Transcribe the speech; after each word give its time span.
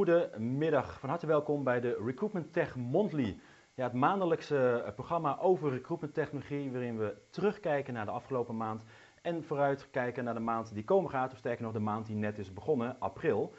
Goedemiddag, 0.00 1.00
van 1.00 1.08
harte 1.08 1.26
welkom 1.26 1.64
bij 1.64 1.80
de 1.80 2.00
Recruitment 2.04 2.52
Tech 2.52 2.76
Monthly. 2.76 3.38
Ja, 3.74 3.84
het 3.84 3.92
maandelijkse 3.92 4.82
eh, 4.86 4.92
programma 4.92 5.38
over 5.38 5.70
recruitment 5.70 6.14
technologie, 6.14 6.72
waarin 6.72 6.98
we 6.98 7.16
terugkijken 7.30 7.94
naar 7.94 8.04
de 8.04 8.10
afgelopen 8.10 8.56
maand 8.56 8.82
en 9.22 9.44
vooruitkijken 9.44 10.24
naar 10.24 10.34
de 10.34 10.40
maand 10.40 10.74
die 10.74 10.84
komen 10.84 11.10
gaat, 11.10 11.32
of 11.32 11.38
sterker 11.38 11.62
nog 11.62 11.72
de 11.72 11.78
maand 11.78 12.06
die 12.06 12.16
net 12.16 12.38
is 12.38 12.52
begonnen, 12.52 12.96
april. 12.98 13.54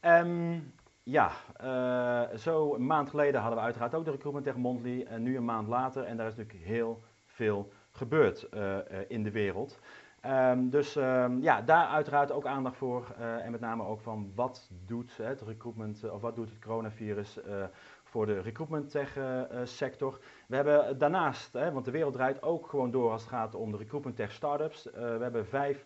Ehm, 0.00 0.58
ja, 1.02 1.30
uh, 1.64 2.36
zo 2.38 2.74
een 2.74 2.86
maand 2.86 3.10
geleden 3.10 3.40
hadden 3.40 3.58
we 3.58 3.64
uiteraard 3.64 3.94
ook 3.94 4.04
de 4.04 4.10
Recruitment 4.10 4.46
Tech 4.46 4.56
Monthly 4.56 5.02
en 5.02 5.22
nu 5.22 5.36
een 5.36 5.44
maand 5.44 5.68
later 5.68 6.04
en 6.04 6.16
daar 6.16 6.26
is 6.26 6.36
natuurlijk 6.36 6.64
heel 6.64 7.02
veel 7.26 7.72
gebeurd 7.90 8.48
uh, 8.54 8.78
in 9.08 9.22
de 9.22 9.30
wereld. 9.30 9.80
Um, 10.26 10.70
dus 10.70 10.96
um, 10.96 11.42
ja, 11.42 11.62
daar 11.62 11.86
uiteraard 11.86 12.32
ook 12.32 12.46
aandacht 12.46 12.76
voor. 12.76 13.14
Uh, 13.18 13.44
en 13.44 13.50
met 13.50 13.60
name 13.60 13.84
ook 13.84 14.00
van 14.00 14.32
wat 14.34 14.70
doet 14.86 15.16
het 15.16 15.40
recruitment, 15.40 16.04
uh, 16.04 16.12
of 16.12 16.20
wat 16.20 16.36
doet 16.36 16.48
het 16.48 16.58
coronavirus 16.58 17.38
uh, 17.38 17.64
voor 18.02 18.26
de 18.26 18.40
recruitment 18.40 18.90
tech 18.90 19.18
sector. 19.64 20.18
We 20.46 20.56
hebben 20.56 20.98
daarnaast, 20.98 21.52
hè, 21.52 21.72
want 21.72 21.84
de 21.84 21.90
wereld 21.90 22.12
draait 22.12 22.42
ook 22.42 22.68
gewoon 22.68 22.90
door 22.90 23.10
als 23.10 23.20
het 23.20 23.30
gaat 23.30 23.54
om 23.54 23.70
de 23.70 23.76
recruitment 23.76 24.16
tech 24.16 24.32
startups. 24.32 24.84
we 24.92 25.18
hebben 25.20 25.46
vijf 25.46 25.84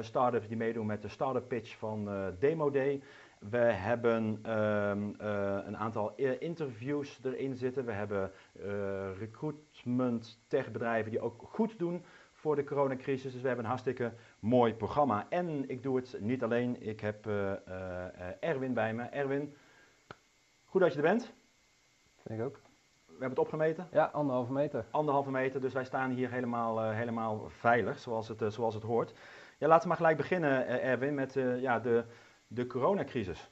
startups 0.00 0.48
die 0.48 0.56
meedoen 0.56 0.86
met 0.86 1.02
de 1.02 1.08
startup 1.08 1.48
pitch 1.48 1.76
van 1.76 2.08
Demo 2.38 2.70
Day. 2.70 3.02
We 3.38 3.58
hebben 3.58 4.50
um, 4.58 5.14
een 5.66 5.76
aantal 5.76 6.14
interviews 6.38 7.20
erin 7.22 7.54
zitten. 7.54 7.84
We 7.84 7.92
hebben 7.92 8.30
recruitment 9.18 10.40
tech 10.46 10.70
bedrijven 10.70 11.10
die 11.10 11.20
ook 11.20 11.42
goed 11.42 11.78
doen 11.78 12.04
voor 12.44 12.56
de 12.56 12.64
coronacrisis. 12.64 13.32
Dus 13.32 13.40
we 13.40 13.46
hebben 13.46 13.64
een 13.64 13.70
hartstikke 13.70 14.12
mooi 14.38 14.74
programma. 14.74 15.26
En 15.28 15.68
ik 15.68 15.82
doe 15.82 15.96
het 15.96 16.16
niet 16.20 16.42
alleen, 16.42 16.82
ik 16.82 17.00
heb 17.00 17.26
uh, 17.26 17.52
uh, 17.68 18.04
Erwin 18.40 18.74
bij 18.74 18.94
me. 18.94 19.02
Erwin, 19.02 19.54
goed 20.64 20.80
dat 20.80 20.90
je 20.90 20.96
er 20.96 21.02
bent. 21.02 21.32
Vind 22.26 22.40
ik 22.40 22.46
ook. 22.46 22.60
We 23.06 23.10
hebben 23.10 23.28
het 23.28 23.38
opgemeten. 23.38 23.88
Ja, 23.90 24.04
anderhalve 24.04 24.52
meter. 24.52 24.84
Anderhalve 24.90 25.30
meter, 25.30 25.60
dus 25.60 25.72
wij 25.72 25.84
staan 25.84 26.10
hier 26.10 26.30
helemaal, 26.30 26.84
uh, 26.84 26.96
helemaal 26.96 27.48
veilig, 27.48 27.98
zoals 27.98 28.28
het, 28.28 28.44
zoals 28.48 28.74
het 28.74 28.82
hoort. 28.82 29.12
Ja, 29.58 29.66
laten 29.66 29.82
we 29.82 29.88
maar 29.88 29.96
gelijk 29.96 30.16
beginnen, 30.16 30.66
Erwin, 30.82 31.14
met 31.14 31.32
ja, 31.58 31.80
de, 31.80 32.04
de 32.46 32.66
coronacrisis. 32.66 33.50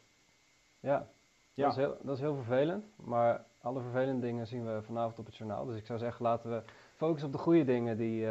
Ja, 0.81 1.09
ja. 1.53 1.65
Dat, 1.65 1.73
is 1.73 1.79
heel, 1.79 1.97
dat 2.03 2.15
is 2.15 2.21
heel 2.21 2.35
vervelend, 2.35 2.85
maar 2.97 3.45
alle 3.61 3.81
vervelende 3.81 4.27
dingen 4.27 4.47
zien 4.47 4.65
we 4.65 4.83
vanavond 4.83 5.19
op 5.19 5.27
het 5.27 5.37
journaal. 5.37 5.65
Dus 5.65 5.77
ik 5.77 5.87
zou 5.87 5.99
zeggen, 5.99 6.25
laten 6.25 6.51
we 6.51 6.63
focussen 6.95 7.27
op 7.27 7.35
de 7.35 7.43
goede 7.43 7.65
dingen 7.65 7.97
die, 7.97 8.27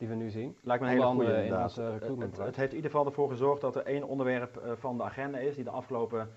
die 0.00 0.08
we 0.08 0.14
nu 0.14 0.30
zien. 0.30 0.56
Lijkt 0.62 0.82
me 0.82 0.88
een 0.88 0.94
hele 0.94 1.10
goede 1.10 1.44
in 1.44 1.56
onze 1.56 1.90
recruitment. 1.90 2.36
Het, 2.36 2.46
het, 2.46 2.56
heeft 2.56 2.70
in 2.70 2.76
ieder 2.76 2.90
geval 2.90 3.06
ervoor 3.06 3.28
gezorgd 3.28 3.60
dat 3.60 3.76
er 3.76 3.82
één 3.82 4.08
onderwerp 4.08 4.62
uh, 4.64 4.72
van 4.74 4.96
de 4.96 5.02
agenda 5.02 5.38
is 5.38 5.54
die 5.54 5.64
de 5.64 5.70
afgelopen 5.70 6.30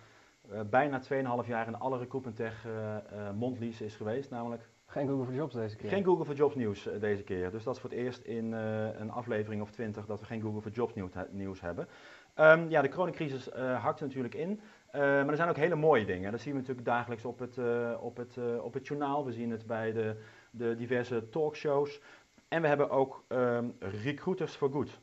uh, 0.51 0.59
bijna 0.69 1.01
2,5 1.43 1.47
jaar 1.47 1.67
in 1.67 1.79
alle 1.79 1.97
recruitment 1.97 2.35
tech 2.35 2.65
uh, 2.65 3.29
mondlies 3.35 3.81
is 3.81 3.95
geweest, 3.95 4.29
namelijk... 4.29 4.69
Geen 4.85 5.07
Google 5.07 5.25
for 5.25 5.33
Jobs 5.33 5.53
deze 5.53 5.75
keer. 5.75 5.89
Geen 5.89 6.03
Google 6.03 6.25
for 6.25 6.35
Jobs 6.35 6.55
nieuws 6.55 6.89
deze 6.99 7.23
keer. 7.23 7.51
Dus 7.51 7.63
dat 7.63 7.75
is 7.75 7.81
voor 7.81 7.89
het 7.89 7.99
eerst 7.99 8.23
in 8.23 8.51
een 8.51 9.11
aflevering 9.11 9.61
of 9.61 9.71
20 9.71 10.05
dat 10.05 10.19
we 10.19 10.25
geen 10.25 10.41
Google 10.41 10.61
for 10.61 10.71
Jobs 10.71 10.93
nieuws, 10.93 11.11
nieuws 11.31 11.61
hebben. 11.61 11.87
Um, 12.35 12.69
ja, 12.69 12.81
de 12.81 12.89
coronacrisis 12.89 13.49
hakt 13.77 14.01
natuurlijk 14.01 14.35
in. 14.35 14.59
maar 14.91 15.27
er 15.27 15.35
zijn 15.35 15.49
ook 15.49 15.55
hele 15.55 15.75
mooie 15.75 16.05
dingen. 16.05 16.31
Dat 16.31 16.41
zien 16.41 16.53
we 16.53 16.59
natuurlijk 16.59 16.87
dagelijks 16.87 17.25
op 17.25 17.39
het, 17.39 17.57
op 17.99 18.17
het, 18.17 18.37
op 18.61 18.73
het 18.73 18.87
journaal. 18.87 19.25
We 19.25 19.31
zien 19.31 19.51
het 19.51 19.65
bij 19.65 19.91
de, 19.91 20.15
de 20.51 20.75
diverse 20.75 21.29
talkshows. 21.29 22.01
En 22.47 22.61
we 22.61 22.67
hebben 22.67 22.89
ook 22.89 23.23
um, 23.27 23.75
Recruiters 23.79 24.55
for 24.55 24.71
Good. 24.71 24.99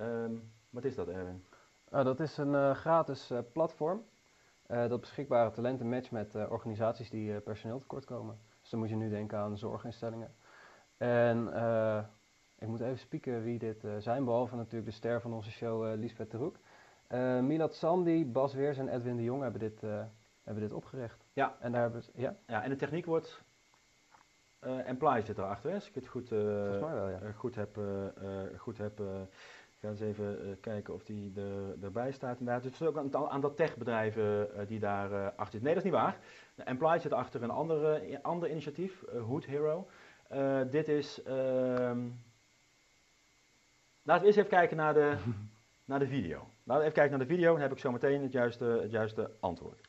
Um, 0.00 0.52
wat 0.70 0.84
is 0.84 0.94
dat, 0.94 1.08
Erwin? 1.08 1.44
Uh, 1.92 2.04
dat 2.04 2.20
is 2.20 2.36
een 2.36 2.52
uh, 2.52 2.74
gratis 2.74 3.30
uh, 3.30 3.38
platform 3.52 4.04
dat 4.66 5.00
beschikbare 5.00 5.50
talenten 5.50 5.88
matcht 5.88 6.10
met 6.10 6.34
organisaties 6.34 7.10
die 7.10 7.40
personeel 7.40 7.78
tekort 7.78 8.04
komen. 8.04 8.38
Dus 8.60 8.70
dan 8.70 8.78
moet 8.78 8.88
je 8.88 8.96
nu 8.96 9.08
denken 9.08 9.38
aan 9.38 9.58
zorginstellingen. 9.58 10.34
En 10.96 11.46
ik 12.58 12.68
moet 12.68 12.80
even 12.80 12.98
spieken 12.98 13.42
wie 13.42 13.58
dit 13.58 13.84
zijn, 13.98 14.24
behalve 14.24 14.56
natuurlijk 14.56 14.90
de 14.90 14.96
ster 14.96 15.20
van 15.20 15.32
onze 15.32 15.50
show, 15.50 15.98
Lisbeth 15.98 16.30
de 16.30 16.36
Roek. 16.36 16.56
Milad 17.42 17.74
Sandy, 17.74 18.26
Bas 18.26 18.54
Weers 18.54 18.78
en 18.78 18.88
Edwin 18.88 19.16
de 19.16 19.22
Jong 19.22 19.42
hebben 19.42 19.60
dit, 19.60 19.80
hebben 20.42 20.62
dit 20.62 20.72
opgericht. 20.72 21.24
Ja. 21.32 21.56
En, 21.60 21.72
daar 21.72 21.82
hebben 21.82 22.02
ze, 22.02 22.10
ja. 22.14 22.36
ja, 22.46 22.62
en 22.62 22.70
de 22.70 22.76
techniek 22.76 23.06
wordt 23.06 23.42
uh, 24.66 24.88
Employ 24.88 25.20
zit 25.20 25.38
erachter, 25.38 25.68
hè? 25.68 25.74
als 25.74 25.88
ik 25.88 25.94
het 25.94 26.06
goed, 26.06 26.32
uh, 26.32 26.38
wel, 26.38 27.08
ja. 27.08 27.20
goed 27.34 27.54
heb. 27.54 27.76
Uh, 27.76 28.42
goed 28.56 28.78
heb 28.78 29.00
ik 29.00 29.84
ga 29.84 29.88
eens 29.88 30.00
even 30.00 30.58
kijken 30.60 30.94
of 30.94 31.02
die 31.04 31.32
er, 31.36 31.84
erbij 31.84 32.12
staat. 32.12 32.38
Inderdaad. 32.38 32.64
Het 32.64 32.72
is 32.72 32.82
ook 32.82 32.96
een 32.96 33.16
aantal 33.16 33.54
techbedrijven 33.54 34.48
die 34.66 34.78
daar 34.78 35.30
achter 35.30 35.60
zitten. 35.60 35.62
Nee, 35.62 35.74
dat 35.74 35.84
is 35.84 35.90
niet 35.90 36.00
waar. 36.00 36.18
Employ 36.56 36.98
zit 36.98 37.12
achter 37.12 37.42
een 37.42 37.50
andere, 37.50 38.18
ander 38.22 38.50
initiatief, 38.50 39.04
Hood 39.26 39.44
Hero. 39.44 39.88
dit 40.70 40.88
is. 40.88 41.22
Ehm, 41.22 42.08
laten 44.02 44.20
we 44.20 44.26
eerst 44.26 44.38
even 44.38 44.50
kijken 44.50 44.76
naar 44.76 44.94
de, 44.94 45.16
naar 45.90 45.98
de 45.98 46.06
video. 46.06 46.38
Laten 46.38 46.82
we 46.82 46.90
even 46.90 46.92
kijken 46.92 47.18
naar 47.18 47.26
de 47.26 47.34
video, 47.34 47.52
dan 47.52 47.62
heb 47.62 47.72
ik 47.72 47.78
zo 47.78 47.92
meteen 47.92 48.22
het 48.22 48.32
juiste, 48.32 48.64
het 48.64 48.90
juiste 48.90 49.30
antwoord. 49.40 49.80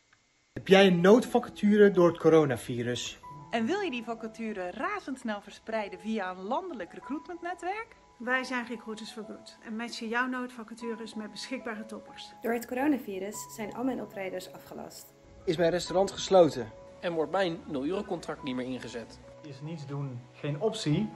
Heb 0.54 0.68
jij 0.68 0.88
een 0.88 1.02
noodvacature 1.02 1.92
door 1.92 2.08
het 2.08 2.18
coronavirus? 2.18 3.20
En 3.50 3.66
wil 3.66 3.80
je 3.80 3.92
die 3.92 4.04
vacature 4.04 4.72
razendsnel 4.72 5.42
verspreiden 5.42 6.00
via 6.00 6.32
een 6.32 6.44
landelijk 6.44 6.94
recruitmentnetwerk? 6.94 7.96
Wij 8.18 8.44
zijn 8.44 8.66
Recruiters 8.68 9.12
for 9.12 9.24
Good 9.24 9.58
en 9.66 9.76
matchen 9.76 10.08
jouw 10.08 10.28
noodvacatures 10.28 11.14
met 11.14 11.32
beschikbare 11.32 11.86
toppers. 11.86 12.34
Door 12.42 12.54
het 12.54 12.68
coronavirus 12.68 13.56
zijn 13.56 13.74
al 13.74 13.84
mijn 13.84 14.02
optredens 14.02 14.54
afgelast. 14.54 15.14
Is 15.46 15.58
mijn 15.58 15.72
restaurant 15.72 16.12
gesloten? 16.12 16.72
En 17.00 17.14
wordt 17.14 17.32
mijn 17.32 17.60
0 17.68 17.86
euro 17.86 18.04
contract 18.04 18.44
niet 18.44 18.56
meer 18.56 18.66
ingezet? 18.66 19.20
Is 19.42 19.62
niets 19.62 19.86
doen 19.86 20.20
geen 20.34 20.62
optie? 20.62 21.10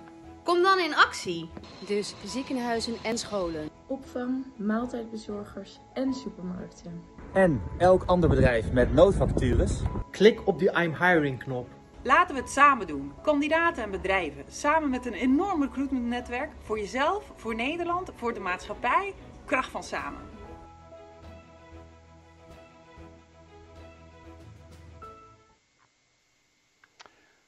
Kom 0.43 0.61
dan 0.61 0.79
in 0.79 0.95
actie. 0.95 1.49
Dus 1.87 2.15
ziekenhuizen 2.25 2.95
en 3.03 3.17
scholen. 3.17 3.69
Opvang, 3.87 4.45
maaltijdbezorgers 4.57 5.79
en 5.93 6.13
supermarkten. 6.13 7.03
En 7.33 7.61
elk 7.77 8.03
ander 8.03 8.29
bedrijf 8.29 8.71
met 8.71 8.93
noodvacatures? 8.93 9.81
Klik 10.11 10.47
op 10.47 10.59
die 10.59 10.71
I'm 10.71 10.95
hiring 10.95 11.43
knop. 11.43 11.67
Laten 12.05 12.35
we 12.35 12.41
het 12.41 12.49
samen 12.49 12.87
doen. 12.87 13.13
Kandidaten 13.21 13.83
en 13.83 13.91
bedrijven. 13.91 14.43
Samen 14.47 14.89
met 14.89 15.05
een 15.05 15.13
enorm 15.13 15.61
recruitmentnetwerk. 15.61 16.51
Voor 16.59 16.79
jezelf, 16.79 17.31
voor 17.35 17.55
Nederland, 17.55 18.11
voor 18.15 18.33
de 18.33 18.39
maatschappij. 18.39 19.13
Kracht 19.45 19.69
van 19.69 19.83
samen. 19.83 20.21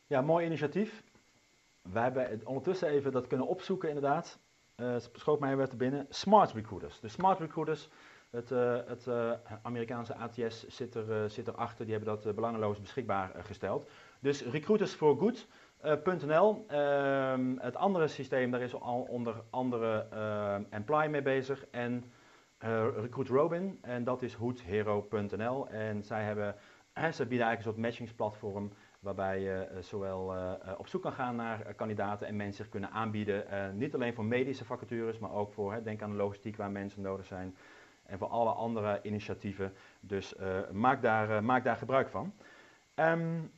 Ja, 0.08 0.22
mooi 0.22 0.46
initiatief. 0.46 1.04
We 1.82 2.00
hebben 2.00 2.42
ondertussen 2.44 2.88
even 2.88 3.12
dat 3.12 3.28
kunnen 3.28 3.48
opzoeken 3.48 3.90
inderdaad. 3.90 4.40
Uh, 4.78 4.96
schoot 5.14 5.40
mij 5.40 5.58
weer 5.58 5.68
te 5.68 5.76
binnen. 5.76 6.06
Smart 6.10 6.52
Recruiters. 6.52 7.00
De 7.00 7.08
Smart 7.08 7.40
Recruiters, 7.40 7.90
het, 8.30 8.52
uh, 8.52 8.78
het 8.86 9.06
uh, 9.08 9.32
Amerikaanse 9.62 10.16
ATS 10.16 10.68
zit, 10.68 10.96
er, 10.96 11.30
zit 11.30 11.48
erachter. 11.48 11.86
Die 11.86 11.96
hebben 11.96 12.22
dat 12.22 12.36
belangeloos 12.36 12.82
beschikbaar 12.82 13.32
gesteld. 13.44 13.90
Dus 14.26 14.44
recruitersforgood.nl. 14.44 16.66
Uh, 16.72 17.32
um, 17.32 17.60
het 17.60 17.76
andere 17.76 18.08
systeem, 18.08 18.52
daar 18.52 18.62
is 18.62 18.80
al 18.80 19.02
onder 19.02 19.36
andere 19.50 20.08
uh, 20.14 20.56
Employ 20.70 21.08
mee 21.08 21.22
bezig. 21.22 21.66
En 21.72 22.04
uh, 22.64 22.86
Recruit 22.96 23.28
Robin, 23.28 23.80
en 23.82 24.04
dat 24.04 24.22
is 24.22 24.34
hoedhero.nl. 24.34 25.70
En 25.70 26.04
zij 26.04 26.24
hebben, 26.24 26.56
bieden 26.94 27.08
eigenlijk 27.18 27.58
een 27.58 27.64
soort 27.64 27.78
matchingsplatform 27.78 28.72
waarbij 29.00 29.42
je 29.42 29.68
zowel 29.80 30.34
op 30.78 30.88
zoek 30.88 31.02
kan 31.02 31.14
gaan 31.14 31.36
naar 31.36 31.74
kandidaten 31.74 32.28
en 32.28 32.36
mensen 32.36 32.64
zich 32.64 32.70
kunnen 32.70 32.92
aanbieden. 32.92 33.44
niet 33.78 33.94
alleen 33.94 34.14
voor 34.14 34.26
medische 34.26 34.66
vacatures, 34.66 35.20
maar 35.20 35.32
ook 35.32 35.52
voor, 35.52 35.84
denk 35.84 36.02
aan 36.02 36.12
de 36.12 36.18
logistiek 36.18 36.58
waar 36.58 36.72
mensen 36.72 37.02
nodig 37.02 37.26
zijn. 37.26 37.56
En 38.06 38.18
voor 38.18 38.28
alle 38.28 38.52
andere 38.52 39.00
initiatieven. 39.04 39.74
Dus 40.00 40.36
maak, 40.72 41.02
daar, 41.02 41.44
maak 41.44 41.64
daar 41.64 41.78
gebruik 41.78 42.10
van. 42.10 42.34
Um, 42.96 43.52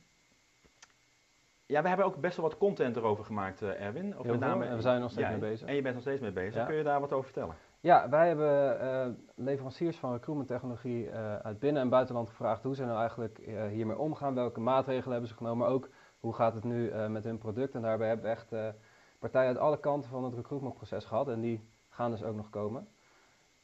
ja, 1.68 1.82
we 1.82 1.88
hebben 1.88 2.06
ook 2.06 2.20
best 2.20 2.36
wel 2.36 2.48
wat 2.48 2.58
content 2.58 2.96
erover 2.96 3.24
gemaakt, 3.24 3.62
uh, 3.62 3.80
Erwin. 3.80 4.18
Of 4.18 4.26
met 4.26 4.40
name, 4.40 4.64
en 4.64 4.76
we 4.76 4.82
zijn 4.82 4.94
er 4.94 5.00
nog 5.00 5.10
steeds 5.10 5.26
ja, 5.26 5.32
mee 5.32 5.50
bezig. 5.50 5.68
En 5.68 5.74
je 5.74 5.82
bent 5.82 5.94
nog 5.94 6.02
steeds 6.02 6.20
mee 6.20 6.32
bezig. 6.32 6.54
Ja. 6.54 6.64
Kun 6.64 6.76
je 6.76 6.82
daar 6.82 7.00
wat 7.00 7.12
over 7.12 7.24
vertellen? 7.24 7.54
Ja, 7.80 8.08
wij 8.08 8.26
hebben 8.26 8.80
uh, 8.82 9.06
leveranciers 9.34 9.96
van 9.96 10.12
recruitment 10.12 10.48
technologie 10.48 11.06
uh, 11.06 11.36
uit 11.36 11.58
binnen- 11.58 11.82
en 11.82 11.88
buitenland 11.88 12.28
gevraagd 12.28 12.62
hoe 12.62 12.74
ze 12.74 12.84
nou 12.84 12.98
eigenlijk 12.98 13.38
hiermee 13.70 13.98
omgaan. 13.98 14.34
Welke 14.34 14.60
maatregelen 14.60 15.10
hebben 15.10 15.28
ze 15.28 15.36
genomen, 15.36 15.58
maar 15.58 15.74
ook 15.74 15.88
hoe 16.18 16.34
gaat 16.34 16.54
het 16.54 16.64
nu 16.64 16.92
met 17.08 17.24
hun 17.24 17.38
product. 17.38 17.74
En 17.74 17.82
daarbij 17.82 18.08
hebben 18.08 18.26
we 18.26 18.32
echt 18.32 18.76
partijen 19.18 19.48
uit 19.48 19.58
alle 19.58 19.80
kanten 19.80 20.10
van 20.10 20.24
het 20.24 20.34
recruitmentproces 20.34 21.04
gehad. 21.04 21.28
En 21.28 21.40
die 21.40 21.68
gaan 21.88 22.10
dus 22.10 22.22
ook 22.22 22.36
nog 22.36 22.50
komen. 22.50 22.88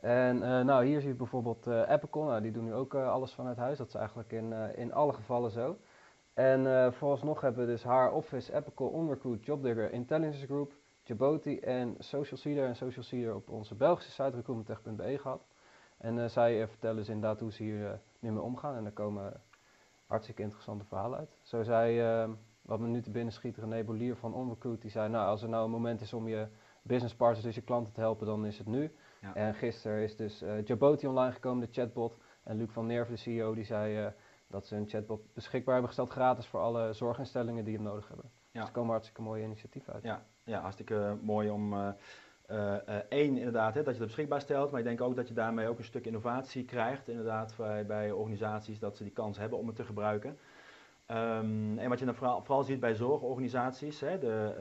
En 0.01 0.39
nou, 0.39 0.85
hier 0.85 1.01
zie 1.01 1.09
je 1.09 1.17
bijvoorbeeld 1.17 1.67
Epicon. 1.67 2.27
Nou, 2.27 2.41
die 2.41 2.53
doen 2.53 2.65
nu 2.65 2.75
ook 2.75 2.95
alles 2.95 3.33
vanuit 3.35 3.57
huis. 3.57 3.79
Dat 3.79 3.89
is 3.89 3.95
eigenlijk 3.95 4.33
in, 4.33 4.53
in 4.75 4.93
alle 4.93 5.13
gevallen 5.13 5.51
zo. 5.51 5.77
En 6.35 6.61
uh, 6.61 6.93
vooralsnog 6.93 7.41
hebben 7.41 7.67
we 7.67 7.73
dus 7.73 7.83
haar 7.83 8.13
Office, 8.13 8.55
Epical, 8.55 8.89
OnRecruit, 8.89 9.45
JobDigger, 9.45 9.93
Intelligence 9.93 10.47
Group, 10.47 10.73
Jaboti 11.03 11.59
en 11.59 11.95
Social 11.99 12.39
Seeder 12.39 12.67
en 12.67 12.77
Social 12.77 13.05
Seeder 13.05 13.35
op 13.35 13.49
onze 13.49 13.75
Belgische 13.75 14.11
site 14.11 14.37
recruitmenttech.be 14.37 15.19
gehad. 15.19 15.47
En 15.99 16.31
zij 16.31 16.69
vertellen 16.69 17.05
ze 17.05 17.13
inderdaad 17.13 17.41
hoe 17.41 17.53
ze 17.53 17.63
hier 17.63 18.01
nu 18.19 18.33
mee 18.33 18.43
omgaan. 18.43 18.77
En 18.77 18.83
daar 18.83 18.93
komen 18.93 19.41
hartstikke 20.07 20.43
interessante 20.43 20.85
verhalen 20.85 21.19
uit. 21.19 21.39
Zo 21.43 21.63
zei, 21.63 22.29
wat 22.63 22.81
me 22.81 22.87
nu 22.87 23.03
te 23.03 23.11
binnen 23.11 23.33
schiet, 23.33 23.57
René 23.57 23.85
Bolier 23.85 24.17
van 24.17 24.35
OnRecruit, 24.35 24.81
die 24.81 24.91
zei, 24.91 25.09
nou 25.09 25.27
als 25.27 25.43
er 25.43 25.49
nou 25.49 25.65
een 25.65 25.71
moment 25.71 26.01
is 26.01 26.13
om 26.13 26.29
je 26.29 26.47
business 26.83 27.15
partners, 27.15 27.45
dus 27.45 27.55
je 27.55 27.61
klanten 27.63 27.93
te 27.93 28.01
helpen, 28.01 28.27
dan 28.27 28.47
is 28.47 28.59
het 28.59 28.67
nu. 28.67 28.93
Ja. 29.21 29.35
En 29.35 29.55
gisteren 29.55 30.03
is 30.03 30.17
dus 30.17 30.45
Jaboti 30.65 31.07
online 31.07 31.33
gekomen, 31.33 31.67
de 31.67 31.73
chatbot. 31.73 32.17
En 32.43 32.57
Luc 32.57 32.71
van 32.71 32.87
Nerven, 32.87 33.15
de 33.15 33.21
CEO, 33.21 33.55
die 33.55 33.65
zei 33.65 34.13
dat 34.47 34.67
ze 34.67 34.77
een 34.77 34.89
chatbot 34.89 35.35
beschikbaar 35.35 35.73
hebben 35.73 35.93
gesteld 35.93 36.11
gratis 36.11 36.47
voor 36.47 36.61
alle 36.61 36.93
zorginstellingen 36.93 37.65
die 37.65 37.75
het 37.75 37.83
nodig 37.83 38.09
hebben. 38.09 38.31
Ja. 38.51 38.61
Dus 38.61 38.69
er 38.69 38.75
komen 38.75 38.91
hartstikke 38.91 39.23
mooie 39.23 39.43
initiatieven 39.43 39.93
uit. 39.93 40.03
Ja, 40.03 40.27
ja 40.45 40.61
hartstikke 40.61 41.17
mooi 41.23 41.51
om 41.51 41.73
uh, 41.73 41.89
uh, 42.51 42.75
één 43.09 43.37
inderdaad 43.37 43.75
hè, 43.75 43.83
dat 43.83 43.95
je 43.95 44.01
het 44.01 44.09
beschikbaar 44.09 44.41
stelt, 44.41 44.71
maar 44.71 44.81
ik 44.81 44.87
denk 44.87 45.01
ook 45.01 45.17
dat 45.17 45.29
je 45.29 45.35
daarmee 45.35 45.69
ook 45.69 45.79
een 45.79 45.85
stuk 45.85 46.07
innovatie 46.07 46.65
krijgt 46.65 47.09
inderdaad 47.09 47.55
bij, 47.57 47.87
bij 47.87 48.13
organisaties 48.13 48.79
dat 48.79 48.97
ze 48.97 49.03
die 49.03 49.13
kans 49.13 49.39
hebben 49.39 49.59
om 49.59 49.67
het 49.67 49.77
te 49.77 49.85
gebruiken. 49.85 50.39
Um, 51.11 51.79
en 51.79 51.89
wat 51.89 51.99
je 51.99 52.05
dan 52.05 52.15
vooral, 52.15 52.43
vooral 52.43 52.65
ziet 52.65 52.81
bij 52.81 52.95
zorgorganisaties, 52.95 54.01
hè, 54.01 54.19
de, 54.19 54.55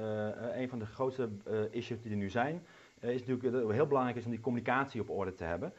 uh, 0.51 0.61
een 0.61 0.69
van 0.69 0.79
de 0.79 0.85
grootste 0.85 1.29
issues 1.71 2.01
die 2.01 2.11
er 2.11 2.17
nu 2.17 2.29
zijn, 2.29 2.65
is 2.99 3.19
natuurlijk 3.19 3.51
dat 3.51 3.63
het 3.63 3.71
heel 3.71 3.87
belangrijk 3.87 4.17
is 4.17 4.25
om 4.25 4.31
die 4.31 4.39
communicatie 4.39 5.01
op 5.01 5.09
orde 5.09 5.33
te 5.33 5.43
hebben. 5.43 5.73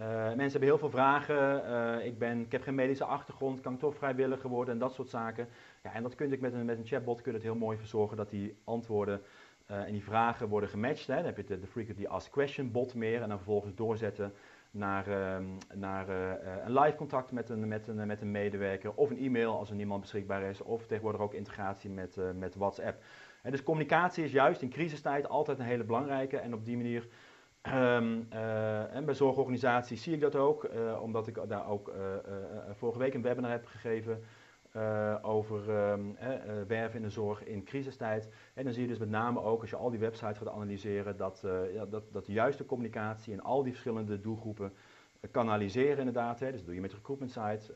Uh, 0.00 0.06
mensen 0.26 0.50
hebben 0.50 0.68
heel 0.68 0.78
veel 0.78 0.90
vragen. 0.90 1.62
Uh, 1.68 2.06
ik, 2.06 2.18
ben, 2.18 2.40
ik 2.40 2.52
heb 2.52 2.62
geen 2.62 2.74
medische 2.74 3.04
achtergrond, 3.04 3.60
kan 3.60 3.72
ik 3.72 3.78
toch 3.78 3.94
vrijwilliger 3.94 4.50
worden 4.50 4.74
en 4.74 4.80
dat 4.80 4.94
soort 4.94 5.08
zaken. 5.08 5.48
Ja, 5.82 5.92
en 5.92 6.02
dat 6.02 6.14
kun 6.14 6.30
je 6.30 6.38
met 6.40 6.52
een, 6.52 6.64
met 6.64 6.78
een 6.78 6.86
chatbot 6.86 7.20
kun 7.20 7.34
het 7.34 7.42
heel 7.42 7.54
mooi 7.54 7.78
verzorgen 7.78 8.16
dat 8.16 8.30
die 8.30 8.56
antwoorden 8.64 9.22
uh, 9.70 9.76
en 9.76 9.92
die 9.92 10.04
vragen 10.04 10.48
worden 10.48 10.68
gematcht. 10.68 11.06
Hè. 11.06 11.14
Dan 11.14 11.24
heb 11.24 11.36
je 11.36 11.44
de, 11.44 11.60
de 11.60 11.66
Frequently 11.66 12.06
Asked 12.06 12.32
Question 12.32 12.70
bot 12.70 12.94
meer 12.94 13.22
en 13.22 13.28
dan 13.28 13.36
vervolgens 13.36 13.74
doorzetten 13.74 14.32
naar, 14.70 15.06
ehm, 15.06 15.44
naar 15.74 16.08
een 16.64 16.78
live 16.78 16.96
contact 16.96 17.32
met 17.32 17.48
een, 17.48 17.68
met, 17.68 17.88
een, 17.88 18.06
met 18.06 18.20
een 18.20 18.30
medewerker 18.30 18.92
of 18.94 19.10
een 19.10 19.18
e-mail 19.18 19.58
als 19.58 19.70
er 19.70 19.76
niemand 19.76 20.00
beschikbaar 20.00 20.42
is 20.42 20.62
of 20.62 20.86
tegenwoordig 20.86 21.20
ook 21.20 21.34
integratie 21.34 21.90
met, 21.90 22.16
met 22.34 22.54
WhatsApp. 22.54 23.02
Dus 23.42 23.62
communicatie 23.62 24.24
is 24.24 24.32
juist 24.32 24.62
in 24.62 24.70
crisistijd 24.70 25.28
altijd 25.28 25.58
een 25.58 25.64
hele 25.64 25.84
belangrijke 25.84 26.36
en 26.36 26.54
op 26.54 26.64
die 26.64 26.76
manier 26.76 27.08
Um, 27.72 28.26
uh, 28.32 28.94
en 28.94 29.04
bij 29.04 29.14
zorgorganisaties 29.14 30.02
zie 30.02 30.14
ik 30.14 30.20
dat 30.20 30.36
ook, 30.36 30.64
uh, 30.64 31.02
omdat 31.02 31.26
ik 31.26 31.38
daar 31.48 31.68
ook 31.68 31.88
uh, 31.88 31.94
vorige 32.72 32.98
week 32.98 33.14
een 33.14 33.22
webinar 33.22 33.50
heb 33.50 33.66
gegeven 33.66 34.22
over 35.22 35.90
um, 35.90 36.16
werven 36.66 36.96
in 36.96 37.02
de 37.02 37.10
zorg 37.10 37.44
in 37.44 37.64
crisistijd. 37.64 38.28
En 38.54 38.64
dan 38.64 38.72
zie 38.72 38.82
je 38.82 38.88
dus 38.88 38.98
met 38.98 39.08
name 39.08 39.42
ook, 39.42 39.60
als 39.60 39.70
je 39.70 39.76
al 39.76 39.90
die 39.90 39.98
websites 39.98 40.38
gaat 40.38 40.48
analyseren, 40.48 41.16
dat, 41.16 41.44
ja, 41.72 41.86
dat, 41.86 42.12
dat 42.12 42.26
de 42.26 42.32
juiste 42.32 42.64
communicatie 42.64 43.32
in 43.32 43.42
al 43.42 43.62
die 43.62 43.72
verschillende 43.72 44.20
doelgroepen 44.20 44.72
kanaliseren 45.30 45.98
inderdaad. 45.98 46.40
Hè. 46.40 46.46
Dus 46.46 46.56
dat 46.56 46.66
doe 46.66 46.74
je 46.74 46.80
met 46.80 46.92
recruitment 46.92 47.32
site, 47.32 47.72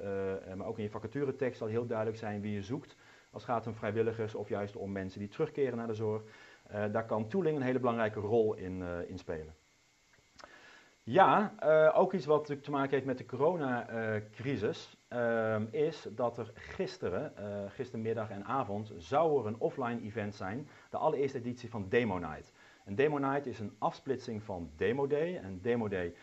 maar 0.56 0.67
ook 0.67 0.76
in 0.76 0.82
je 0.82 0.90
vacaturetekst 0.90 1.58
zal 1.58 1.69
heel 1.69 1.87
duidelijk 1.87 2.19
zijn 2.19 2.40
wie 2.40 2.52
je 2.52 2.62
zoekt. 2.62 2.96
Als 3.31 3.43
het 3.43 3.52
gaat 3.52 3.67
om 3.67 3.75
vrijwilligers 3.75 4.35
of 4.35 4.49
juist 4.49 4.76
om 4.76 4.93
mensen 4.93 5.20
die 5.20 5.29
terugkeren 5.29 5.76
naar 5.76 5.87
de 5.87 5.94
zorg. 5.94 6.23
daar 6.70 7.06
kan 7.06 7.29
tooling 7.29 7.56
een 7.56 7.62
hele 7.62 7.81
belangrijke 7.81 8.20
rol 8.20 8.55
in, 8.55 8.82
in 9.06 9.19
spelen. 9.19 9.55
Ja, 11.11 11.55
uh, 11.63 11.99
ook 11.99 12.13
iets 12.13 12.27
wat 12.27 12.39
natuurlijk 12.39 12.67
te 12.67 12.71
maken 12.71 12.91
heeft 12.91 13.05
met 13.05 13.19
de 13.19 13.27
coronacrisis, 13.27 14.97
uh, 15.13 15.57
is 15.71 16.07
dat 16.11 16.39
er 16.39 16.51
gisteren, 16.55 17.33
uh, 17.39 17.45
gistermiddag 17.69 18.31
en 18.31 18.45
avond, 18.45 18.93
zou 18.97 19.41
er 19.41 19.47
een 19.47 19.59
offline 19.59 20.03
event 20.03 20.35
zijn, 20.35 20.69
de 20.91 20.97
allereerste 20.97 21.39
editie 21.39 21.71
van 21.71 21.89
Demo 21.89 22.19
Night. 22.19 22.53
En 22.85 22.95
Demo 22.95 23.19
Night 23.19 23.47
is 23.47 23.59
een 23.59 23.75
afsplitsing 23.79 24.43
van 24.43 24.71
Demo 24.77 25.07
Day. 25.07 25.37
En 25.37 25.61
Demo 25.63 25.89
Day, 25.89 26.15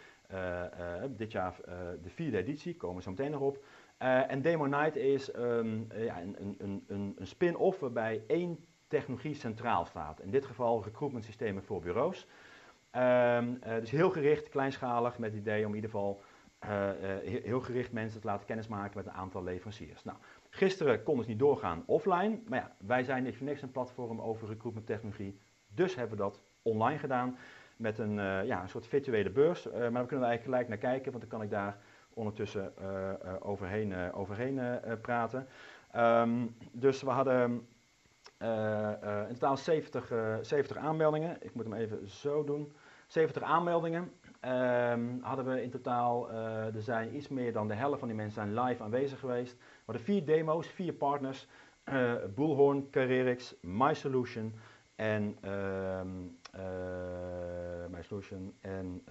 dit 1.10 1.32
jaar 1.32 1.56
de 2.02 2.10
vierde 2.10 2.38
editie, 2.38 2.76
komen 2.76 2.96
we 2.96 3.02
zo 3.02 3.10
meteen 3.10 3.32
nog 3.32 3.42
op. 3.42 3.64
en 3.98 4.42
Demo 4.42 4.66
Night 4.66 4.96
is 4.96 5.36
um, 5.36 5.88
ja, 5.96 6.22
een, 6.22 6.36
een, 6.40 6.84
een, 6.88 7.16
een 7.18 7.28
spin-off 7.28 7.80
waarbij 7.80 8.24
één 8.28 8.66
technologie 8.88 9.34
centraal 9.34 9.86
staat. 9.86 10.20
In 10.20 10.30
dit 10.32 10.46
geval 10.46 10.84
recruitment 10.84 11.26
systemen 11.26 11.64
voor 11.64 11.80
bureaus. 11.80 12.28
Um, 12.96 13.60
uh, 13.68 13.76
dus 13.80 13.92
heel 13.92 14.10
gericht, 14.10 14.50
kleinschalig, 14.50 15.18
met 15.18 15.32
het 15.32 15.40
idee 15.40 15.64
om 15.64 15.70
in 15.70 15.76
ieder 15.76 15.90
geval 15.90 16.22
uh, 16.66 16.70
uh, 16.70 17.44
heel 17.44 17.60
gericht 17.60 17.92
mensen 17.92 18.22
te 18.22 18.28
laten 18.28 18.46
kennismaken 18.46 18.98
met 18.98 19.06
een 19.06 19.12
aantal 19.12 19.44
leveranciers. 19.44 20.04
Nou, 20.04 20.18
gisteren 20.50 21.04
kon 21.04 21.18
het 21.18 21.28
niet 21.28 21.40
doorgaan 21.40 21.84
offline, 21.86 22.40
maar 22.48 22.60
ja, 22.60 22.76
wij 22.88 23.04
zijn 23.04 23.24
niet 23.24 23.38
voor 23.38 23.46
niks 23.46 23.62
een 23.62 23.72
platform 23.72 24.22
over 24.22 24.48
recruitment 24.48 24.86
technologie, 24.88 25.40
dus 25.68 25.96
hebben 25.96 26.18
we 26.18 26.24
dat 26.24 26.42
online 26.62 27.00
gedaan 27.00 27.38
met 27.78 28.00
een, 28.00 28.16
ja, 28.46 28.62
een 28.62 28.70
soort 28.70 28.88
virtuele 28.88 29.30
beurs. 29.30 29.66
maar 29.72 29.82
we 29.82 29.90
kunnen 29.90 30.26
er 30.26 30.30
eigenlijk 30.30 30.44
gelijk 30.44 30.68
naar 30.68 30.92
kijken, 30.92 31.12
want 31.12 31.24
dan 31.24 31.32
kan 31.32 31.42
ik 31.42 31.50
daar 31.50 31.78
ondertussen 32.14 32.74
overheen, 33.42 34.14
overheen 34.14 34.80
praten. 35.02 35.48
Um, 35.96 36.56
dus 36.72 37.02
we 37.02 37.10
hadden 37.10 37.68
in 39.28 39.34
totaal 39.34 39.58
70, 39.58 40.12
70 40.42 40.78
aanmeldingen. 40.78 41.38
Ik 41.40 41.54
moet 41.54 41.64
hem 41.64 41.74
even 41.74 42.10
zo 42.10 42.44
doen. 42.44 42.74
70 43.08 43.44
aanmeldingen 43.44 44.12
um, 44.46 45.20
hadden 45.22 45.46
we 45.46 45.64
in 45.64 45.70
totaal. 45.70 46.32
Uh, 46.32 46.76
er 46.76 46.82
zijn 46.82 47.16
iets 47.16 47.28
meer 47.28 47.54
dan 47.54 47.68
de 47.68 47.74
helft 47.74 48.00
van 48.00 48.08
die 48.08 48.18
mensen 48.18 48.42
zijn 48.44 48.66
live 48.66 48.84
aanwezig 48.84 49.20
geweest. 49.20 49.54
We 49.58 49.84
hadden 49.86 50.04
vier 50.04 50.26
demo's, 50.26 50.68
vier 50.68 50.94
partners. 50.94 51.48
Uh, 51.86 52.14
Bullhorn, 52.36 52.90
Carerix, 52.90 53.56
MySolution 53.62 54.54
en 54.96 55.38
um, 55.52 56.38
uh, 56.56 56.62
MySolution 57.90 58.54
en 58.62 59.04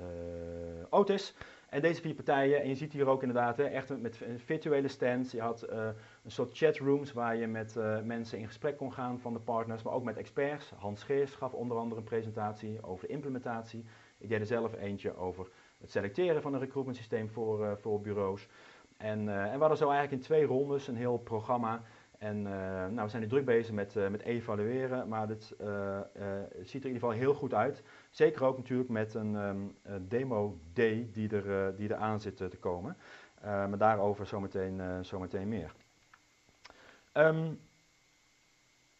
Otis. 0.90 1.34
En 1.68 1.80
deze 1.80 2.00
vier 2.00 2.14
partijen, 2.14 2.62
en 2.62 2.68
je 2.68 2.74
ziet 2.74 2.92
hier 2.92 3.06
ook 3.06 3.22
inderdaad 3.22 3.56
hè, 3.56 3.64
echt 3.64 3.98
met 3.98 4.20
virtuele 4.36 4.88
stands. 4.88 5.32
Je 5.32 5.40
had 5.40 5.66
een 6.24 6.30
soort 6.30 6.56
chatrooms 6.56 7.12
waar 7.12 7.36
je 7.36 7.46
met 7.46 7.74
uh, 7.76 8.00
mensen 8.00 8.38
in 8.38 8.46
gesprek 8.46 8.76
kon 8.76 8.92
gaan 8.92 9.20
van 9.20 9.32
de 9.32 9.38
partners, 9.38 9.82
maar 9.82 9.92
ook 9.92 10.04
met 10.04 10.16
experts. 10.16 10.72
Hans 10.76 11.02
Geers 11.02 11.34
gaf 11.34 11.52
onder 11.52 11.76
andere 11.76 12.00
een 12.00 12.06
presentatie 12.06 12.82
over 12.82 13.06
de 13.06 13.12
implementatie. 13.12 13.84
Ik 14.18 14.28
deed 14.28 14.40
er 14.40 14.46
zelf 14.46 14.74
eentje 14.74 15.16
over 15.16 15.48
het 15.80 15.90
selecteren 15.90 16.42
van 16.42 16.54
een 16.54 16.60
recruitment 16.60 16.96
systeem 16.96 17.30
voor, 17.30 17.60
uh, 17.60 17.72
voor 17.80 18.00
bureaus. 18.00 18.48
En, 18.96 19.18
en 19.28 19.52
we 19.52 19.58
hadden 19.58 19.76
zo 19.76 19.88
eigenlijk 19.88 20.12
in 20.12 20.20
twee 20.20 20.44
rondes 20.44 20.88
een 20.88 20.96
heel 20.96 21.18
programma 21.18 21.82
en 22.18 22.42
nou, 22.42 23.02
we 23.02 23.08
zijn 23.08 23.22
nu 23.22 23.28
druk 23.28 23.44
bezig 23.44 23.74
met, 23.74 23.94
met 24.10 24.22
evalueren, 24.22 25.08
maar 25.08 25.28
het 25.28 25.42
ziet 25.42 25.54
er 25.60 26.88
in 26.88 26.92
ieder 26.92 26.92
geval 26.92 27.10
heel 27.10 27.34
goed 27.34 27.54
uit. 27.54 27.82
Zeker 28.10 28.44
ook 28.44 28.56
natuurlijk 28.56 28.88
met 28.88 29.14
een 29.14 29.34
um, 29.34 29.76
demo 30.08 30.58
day 30.72 31.08
die 31.12 31.28
er, 31.88 31.94
aan 31.94 32.20
zit 32.20 32.36
te 32.36 32.56
komen. 32.60 32.96
maar 33.42 33.78
daarover 33.78 34.26
zometeen 35.02 35.48
meer. 35.48 35.74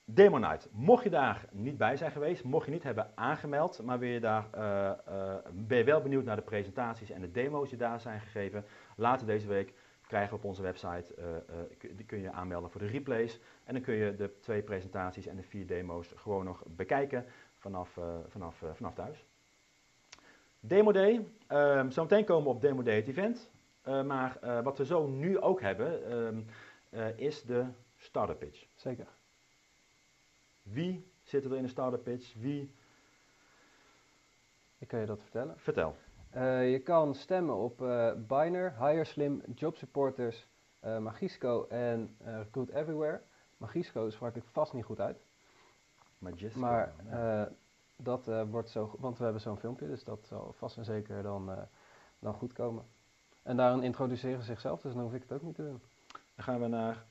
Demo 0.05 0.39
Night. 0.39 0.69
Mocht 0.73 1.05
je 1.05 1.11
daar 1.11 1.45
niet 1.51 1.77
bij 1.77 1.97
zijn 1.97 2.11
geweest, 2.11 2.45
mocht 2.45 2.65
je 2.65 2.73
niet 2.73 2.83
hebben 2.83 3.11
aangemeld, 3.15 3.83
maar 3.83 3.99
ben 3.99 4.09
je, 4.09 4.21
daar, 4.21 4.49
ben 5.53 5.79
je 5.79 5.85
wel 5.85 6.01
benieuwd 6.01 6.25
naar 6.25 6.37
de 6.37 6.43
presentaties 6.43 7.11
en 7.11 7.21
de 7.21 7.31
demo's 7.31 7.69
die 7.69 7.79
daar 7.79 8.01
zijn 8.01 8.21
gegeven, 8.21 8.65
later 8.97 9.27
deze 9.27 9.47
week 9.47 9.75
krijgen 10.07 10.31
we 10.31 10.37
op 10.37 10.45
onze 10.45 10.63
website. 10.63 11.15
Uh, 11.19 11.97
die 11.97 12.07
kun 12.07 12.21
je 12.21 12.33
aanmelden 12.33 12.71
voor 12.71 12.81
de 12.81 12.87
replays. 12.87 13.41
En 13.65 13.75
dan 13.75 13.83
kun 13.83 13.95
je 13.95 14.15
de 14.15 14.39
twee 14.41 14.63
presentaties 14.63 15.27
en 15.27 15.37
de 15.37 15.43
vier 15.43 15.67
demo's 15.67 16.13
gewoon 16.17 16.45
nog 16.45 16.63
bekijken 16.67 17.27
vanaf, 17.59 17.99
vanaf, 18.29 18.63
vanaf 18.75 18.95
thuis. 18.95 19.25
Demo 20.61 20.93
Day. 20.93 21.27
Um, 21.49 21.91
zometeen 21.91 22.25
komen 22.25 22.45
we 22.45 22.51
op 22.51 22.61
Demo 22.61 22.83
Day 22.83 22.97
het 22.97 23.09
event. 23.09 23.51
maar 23.85 24.39
wat 24.63 24.79
we 24.79 24.85
zo 24.85 25.07
nu 25.07 25.41
ook 25.41 25.61
hebben, 25.61 26.13
um, 26.13 26.47
is 27.17 27.43
de 27.43 27.65
starter 28.05 28.37
pitch. 28.37 28.67
Zeker. 28.75 29.07
Wie 30.63 31.13
zit 31.23 31.45
er 31.45 31.57
in 31.57 31.63
de 31.63 31.69
starter 31.69 31.99
pitch? 31.99 32.35
Wie... 32.35 32.75
Ik 34.79 34.89
kan 34.89 35.01
je 35.01 35.07
dat 35.07 35.23
vertellen. 35.23 35.59
Vertel. 35.59 35.97
Uh, 36.35 36.71
je 36.71 36.79
kan 36.79 37.15
stemmen 37.15 37.55
op 37.55 37.81
uh, 37.81 38.13
Biner, 38.15 38.85
HireSlim, 38.87 39.43
Job 39.55 39.77
Supporters, 39.77 40.49
uh, 40.85 40.99
Magisco 40.99 41.67
en 41.69 42.17
Recruit 42.19 42.71
Everywhere. 42.71 43.21
Magisco 43.57 44.11
sprak 44.11 44.35
ik 44.35 44.45
vast 44.45 44.73
niet 44.73 44.85
goed 44.85 45.01
uit. 45.01 45.19
Magisco, 46.19 46.61
maar 46.61 46.95
dat 47.97 48.31
wordt 48.51 48.71
zo, 48.71 48.95
want 48.99 49.19
we 49.19 49.25
hebben 49.25 49.43
zo'n 49.43 49.59
filmpje, 49.59 49.87
dus 49.87 50.05
dat 50.05 50.27
zal 50.27 50.53
vast 50.53 50.77
en 50.77 50.85
zeker 50.85 51.23
dan, 51.23 51.69
dan 52.19 52.35
goed 52.35 52.53
komen. 52.53 52.85
En 53.43 53.57
daarin 53.57 53.83
introduceren 53.83 54.39
ze 54.39 54.45
zichzelf, 54.45 54.81
dus 54.81 54.93
dan 54.93 55.03
hoef 55.03 55.15
ik 55.15 55.23
het 55.23 55.33
ook 55.33 55.43
niet 55.43 55.55
te 55.55 55.63
doen. 55.63 55.83
Dan 56.35 56.45
gaan 56.45 56.61
we 56.61 56.67
naar, 56.67 57.07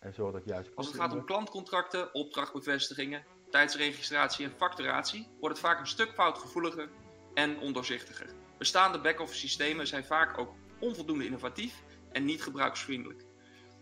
en 0.00 0.14
zorg 0.14 0.32
dat 0.32 0.44
juist... 0.44 0.76
Als 0.76 0.86
het 0.86 0.96
gaat 0.96 1.12
om 1.12 1.24
klantcontracten, 1.24 2.14
opdrachtbevestigingen, 2.14 3.24
tijdsregistratie 3.50 4.44
en 4.44 4.54
facturatie, 4.56 5.28
wordt 5.40 5.56
het 5.56 5.66
vaak 5.66 5.80
een 5.80 5.86
stuk 5.86 6.12
foutgevoeliger 6.14 6.90
en 7.34 7.58
ondoorzichtiger. 7.58 8.26
Bestaande 8.58 9.00
back-office 9.00 9.40
systemen 9.40 9.86
zijn 9.86 10.04
vaak 10.04 10.38
ook 10.38 10.54
onvoldoende 10.78 11.24
innovatief 11.24 11.82
en 12.12 12.24
niet 12.24 12.42
gebruiksvriendelijk. 12.42 13.24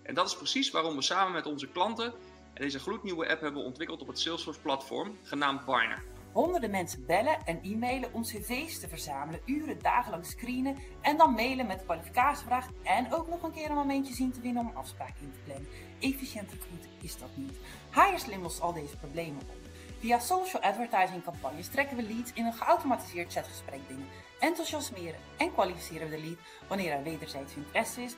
En 0.02 0.14
dat 0.14 0.26
is 0.26 0.36
precies 0.36 0.70
waarom 0.70 0.96
we 0.96 1.02
samen 1.02 1.32
met 1.32 1.46
onze 1.46 1.68
klanten 1.68 2.14
deze 2.54 2.78
gloednieuwe 2.78 3.28
app 3.28 3.40
hebben 3.40 3.62
ontwikkeld 3.62 4.00
op 4.00 4.06
het 4.06 4.18
Salesforce 4.18 4.60
platform, 4.60 5.18
genaamd 5.22 5.64
Biner. 5.64 6.04
Honderden 6.38 6.70
mensen 6.70 7.06
bellen 7.06 7.44
en 7.44 7.60
e-mailen 7.62 8.12
om 8.12 8.22
cv's 8.22 8.78
te 8.78 8.88
verzamelen, 8.88 9.40
uren 9.44 9.78
dagenlang 9.82 10.26
screenen 10.26 10.76
en 11.00 11.16
dan 11.16 11.34
mailen 11.34 11.66
met 11.66 11.84
kwalificatievraag 11.84 12.68
en 12.82 13.12
ook 13.12 13.28
nog 13.28 13.42
een 13.42 13.52
keer 13.52 13.70
een 13.70 13.76
momentje 13.76 14.14
zien 14.14 14.32
te 14.32 14.40
winnen 14.40 14.62
om 14.62 14.68
een 14.68 14.76
afspraak 14.76 15.14
in 15.20 15.32
te 15.32 15.38
plannen. 15.44 15.68
Efficiënt 16.00 16.50
recruiten 16.50 16.90
is 17.00 17.18
dat 17.18 17.28
niet. 17.34 17.56
HireSlim 17.94 18.42
lost 18.42 18.60
al 18.60 18.72
deze 18.72 18.96
problemen 18.96 19.40
op. 19.40 19.56
Via 19.98 20.18
social 20.18 20.62
advertising 20.62 21.24
campagnes 21.24 21.68
trekken 21.68 21.96
we 21.96 22.02
leads 22.02 22.32
in 22.34 22.44
een 22.44 22.52
geautomatiseerd 22.52 23.32
chatgesprek 23.32 23.86
binnen. 23.86 24.06
Enthousiasmeren 24.38 25.20
en 25.36 25.52
kwalificeren 25.52 26.10
we 26.10 26.16
de 26.16 26.22
lead 26.22 26.38
wanneer 26.68 26.92
er 26.92 27.02
wederzijds 27.02 27.54
interesse 27.54 28.02
is. 28.02 28.16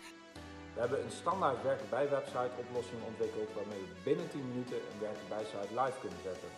We 0.74 0.80
hebben 0.80 1.04
een 1.04 1.10
standaard 1.10 1.62
werken 1.62 1.88
bij 1.90 2.08
website 2.08 2.50
oplossing 2.56 3.02
ontwikkeld 3.06 3.54
waarmee 3.54 3.80
we 3.80 3.94
binnen 4.04 4.30
10 4.30 4.48
minuten 4.48 4.76
een 4.76 5.00
werken 5.00 5.28
bij 5.28 5.44
site 5.44 5.80
live 5.80 5.98
kunnen 6.00 6.22
zetten. 6.22 6.48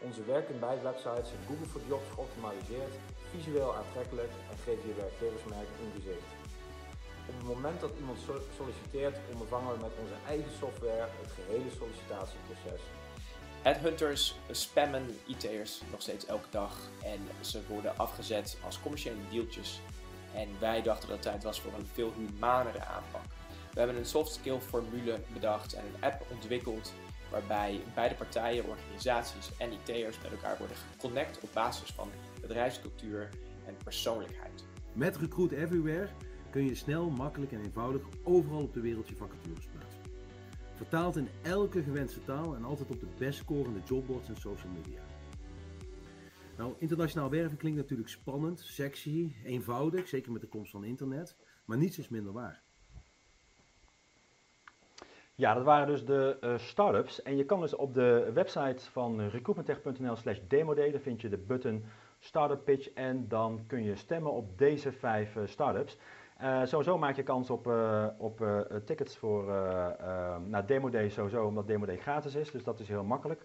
Onze 0.00 0.24
werken 0.24 0.60
bij 0.60 0.82
websites 0.82 1.28
zijn 1.28 1.46
Google 1.46 1.66
voor 1.66 1.80
Jobs 1.88 2.08
geoptimaliseerd, 2.14 2.94
visueel 3.30 3.74
aantrekkelijk 3.74 4.32
en 4.50 4.56
geven 4.64 4.88
je 4.88 4.94
werkgeversmerk 4.94 5.68
een 5.80 5.92
gezicht. 6.00 6.28
Op 7.28 7.34
het 7.38 7.46
moment 7.54 7.80
dat 7.80 7.92
iemand 7.98 8.18
solliciteert 8.56 9.16
ondervangen 9.32 9.72
we 9.74 9.80
met 9.80 9.94
onze 10.02 10.18
eigen 10.28 10.52
software 10.60 11.08
het 11.20 11.32
gehele 11.38 11.70
sollicitatieproces. 11.78 12.80
Headhunters 13.62 14.34
spammen 14.50 15.18
IT'ers 15.26 15.82
nog 15.90 16.00
steeds 16.02 16.26
elke 16.26 16.50
dag 16.50 16.72
en 17.02 17.20
ze 17.40 17.60
worden 17.68 17.98
afgezet 17.98 18.58
als 18.64 18.80
commerciële 18.80 19.28
deeltjes. 19.30 19.80
En 20.34 20.48
wij 20.58 20.82
dachten 20.82 21.08
dat 21.08 21.16
het 21.16 21.26
tijd 21.26 21.42
was 21.42 21.60
voor 21.60 21.72
een 21.72 21.88
veel 21.92 22.12
humanere 22.16 22.84
aanpak. 22.84 23.24
We 23.72 23.78
hebben 23.78 23.96
een 23.96 24.06
soft 24.06 24.32
skill 24.32 24.58
formule 24.58 25.20
bedacht 25.32 25.72
en 25.72 25.84
een 25.84 26.04
app 26.04 26.26
ontwikkeld 26.30 26.92
waarbij 27.30 27.80
beide 27.94 28.14
partijen, 28.14 28.64
organisaties 28.64 29.56
en 29.58 29.72
IT'ers 29.72 30.20
met 30.22 30.30
elkaar 30.30 30.58
worden 30.58 30.76
geconnect 30.76 31.40
op 31.40 31.48
basis 31.52 31.90
van 31.90 32.08
bedrijfscultuur 32.40 33.28
en 33.66 33.76
persoonlijkheid. 33.84 34.64
Met 34.92 35.16
Recruit 35.16 35.52
Everywhere 35.52 36.08
kun 36.50 36.64
je 36.64 36.74
snel, 36.74 37.10
makkelijk 37.10 37.52
en 37.52 37.60
eenvoudig 37.60 38.02
overal 38.22 38.62
op 38.62 38.74
de 38.74 38.80
wereld 38.80 39.08
je 39.08 39.16
vacatures 39.16 39.66
plaatsen. 39.66 40.00
Vertaald 40.74 41.16
in 41.16 41.28
elke 41.42 41.82
gewenste 41.82 42.24
taal 42.24 42.54
en 42.54 42.64
altijd 42.64 42.90
op 42.90 43.00
de 43.00 43.08
best 43.18 43.38
scorende 43.38 43.80
jobboards 43.84 44.28
en 44.28 44.36
social 44.36 44.72
media. 44.72 45.00
Nou, 46.56 46.74
internationaal 46.78 47.30
werven 47.30 47.56
klinkt 47.56 47.78
natuurlijk 47.78 48.08
spannend, 48.08 48.60
sexy, 48.60 49.32
eenvoudig, 49.44 50.08
zeker 50.08 50.32
met 50.32 50.40
de 50.40 50.48
komst 50.48 50.70
van 50.70 50.84
internet, 50.84 51.36
maar 51.64 51.78
niets 51.78 51.98
is 51.98 52.08
minder 52.08 52.32
waar. 52.32 52.65
Ja, 55.38 55.54
dat 55.54 55.64
waren 55.64 55.86
dus 55.86 56.04
de 56.04 56.36
uh, 56.40 56.58
startups. 56.58 57.22
En 57.22 57.36
je 57.36 57.44
kan 57.44 57.60
dus 57.60 57.74
op 57.74 57.94
de 57.94 58.30
website 58.34 58.90
van 58.90 59.28
recruitmenttech.nl 59.28 60.16
slash 60.16 60.38
demoday, 60.48 60.90
daar 60.90 61.00
vind 61.00 61.20
je 61.20 61.28
de 61.28 61.38
button 61.38 61.84
startup 62.18 62.64
pitch 62.64 62.88
en 62.88 63.28
dan 63.28 63.64
kun 63.66 63.82
je 63.82 63.96
stemmen 63.96 64.32
op 64.32 64.58
deze 64.58 64.92
vijf 64.92 65.36
uh, 65.36 65.46
startups. 65.46 65.98
Uh, 66.42 66.64
sowieso 66.64 66.98
maak 66.98 67.16
je 67.16 67.22
kans 67.22 67.50
op, 67.50 67.66
op 68.18 68.46
tickets 68.84 69.16
voor 69.16 69.44
naar 70.46 70.66
Demo 70.66 70.90
Day 70.90 71.08
sowieso, 71.08 71.46
omdat 71.46 71.66
Demo 71.66 71.86
Day 71.86 71.96
gratis 71.96 72.34
is, 72.34 72.50
dus 72.50 72.64
dat 72.64 72.80
is 72.80 72.88
heel 72.88 73.04
makkelijk. 73.04 73.42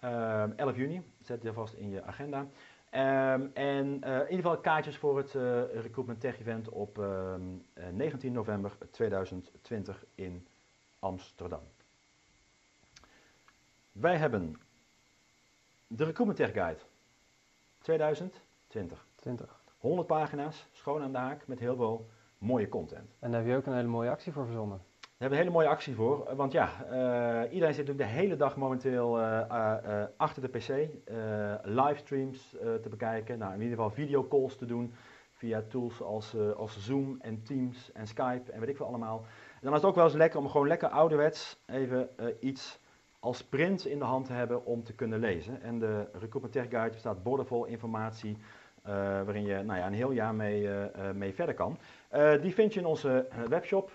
11 0.00 0.76
juni, 0.76 1.02
zet 1.22 1.42
je 1.42 1.52
vast 1.52 1.74
in 1.74 1.90
je 1.90 2.02
agenda. 2.02 2.38
Um, 2.40 3.50
en 3.54 3.86
in 3.86 4.02
ieder 4.02 4.26
geval 4.28 4.58
kaartjes 4.58 4.96
voor 4.96 5.16
het 5.16 5.34
uh, 5.34 5.42
Recruitment 5.74 6.20
Tech 6.20 6.40
Event 6.40 6.68
op 6.68 6.98
uh, 6.98 7.34
19 7.92 8.32
november 8.32 8.72
2020 8.90 10.04
in 10.14 10.46
Amsterdam. 10.98 11.62
Wij 13.92 14.16
hebben 14.16 14.56
de 15.86 16.04
Recruitment 16.04 16.36
Tech 16.36 16.64
Guide 16.64 16.80
2020. 17.78 19.06
20. 19.16 19.60
100 19.78 20.06
pagina's, 20.06 20.66
schoon 20.72 21.02
aan 21.02 21.12
de 21.12 21.18
haak, 21.18 21.46
met 21.46 21.58
heel 21.58 21.76
veel 21.76 22.06
mooie 22.38 22.68
content. 22.68 23.16
En 23.18 23.30
daar 23.30 23.40
heb 23.40 23.50
je 23.50 23.56
ook 23.56 23.66
een 23.66 23.74
hele 23.74 23.88
mooie 23.88 24.10
actie 24.10 24.32
voor 24.32 24.44
verzonnen. 24.44 24.80
Daar 25.00 25.28
hebben 25.28 25.38
we 25.38 25.44
een 25.44 25.50
hele 25.50 25.64
mooie 25.64 25.76
actie 25.76 25.94
voor, 25.94 26.36
want 26.36 26.52
ja, 26.52 26.70
uh, 26.84 27.52
iedereen 27.52 27.74
zit 27.74 27.86
natuurlijk 27.86 28.10
de 28.10 28.20
hele 28.20 28.36
dag 28.36 28.56
momenteel 28.56 29.20
uh, 29.20 29.44
uh, 29.50 30.02
achter 30.16 30.42
de 30.42 30.48
pc, 30.48 30.88
livestreams 31.62 32.56
te 32.82 32.88
bekijken, 32.88 33.38
nou, 33.38 33.54
in 33.54 33.60
ieder 33.60 33.76
geval 33.76 33.90
videocalls 33.90 34.56
te 34.56 34.66
doen 34.66 34.94
via 35.32 35.62
tools 35.68 36.02
als, 36.02 36.36
als 36.56 36.78
Zoom 36.78 37.16
en 37.20 37.42
Teams 37.42 37.92
en 37.92 38.06
Skype 38.06 38.52
en 38.52 38.60
weet 38.60 38.68
ik 38.68 38.76
veel 38.76 38.86
allemaal. 38.86 39.24
Dan 39.60 39.72
is 39.72 39.78
het 39.78 39.88
ook 39.88 39.94
wel 39.94 40.04
eens 40.04 40.14
lekker 40.14 40.38
om 40.40 40.48
gewoon 40.48 40.66
lekker 40.66 40.88
ouderwets 40.88 41.58
even 41.66 42.08
iets 42.40 42.80
als 43.20 43.44
print 43.44 43.86
in 43.86 43.98
de 43.98 44.04
hand 44.04 44.26
te 44.26 44.32
hebben 44.32 44.64
om 44.64 44.84
te 44.84 44.94
kunnen 44.94 45.18
lezen. 45.18 45.62
En 45.62 45.78
de 45.78 46.08
Recruitment 46.12 46.52
Tech 46.52 46.68
Guide 46.68 46.90
bestaat 46.90 47.22
bordenvol 47.22 47.64
informatie 47.64 48.36
uh, 48.86 48.94
waarin 48.94 49.44
je 49.44 49.62
nou 49.62 49.78
ja, 49.78 49.86
een 49.86 49.92
heel 49.92 50.10
jaar 50.10 50.34
mee, 50.34 50.62
uh, 50.62 50.84
mee 51.14 51.34
verder 51.34 51.54
kan. 51.54 51.78
Die 52.40 52.54
vind 52.54 52.74
je 52.74 52.80
in 52.80 52.86
onze 52.86 53.28
webshop. 53.48 53.90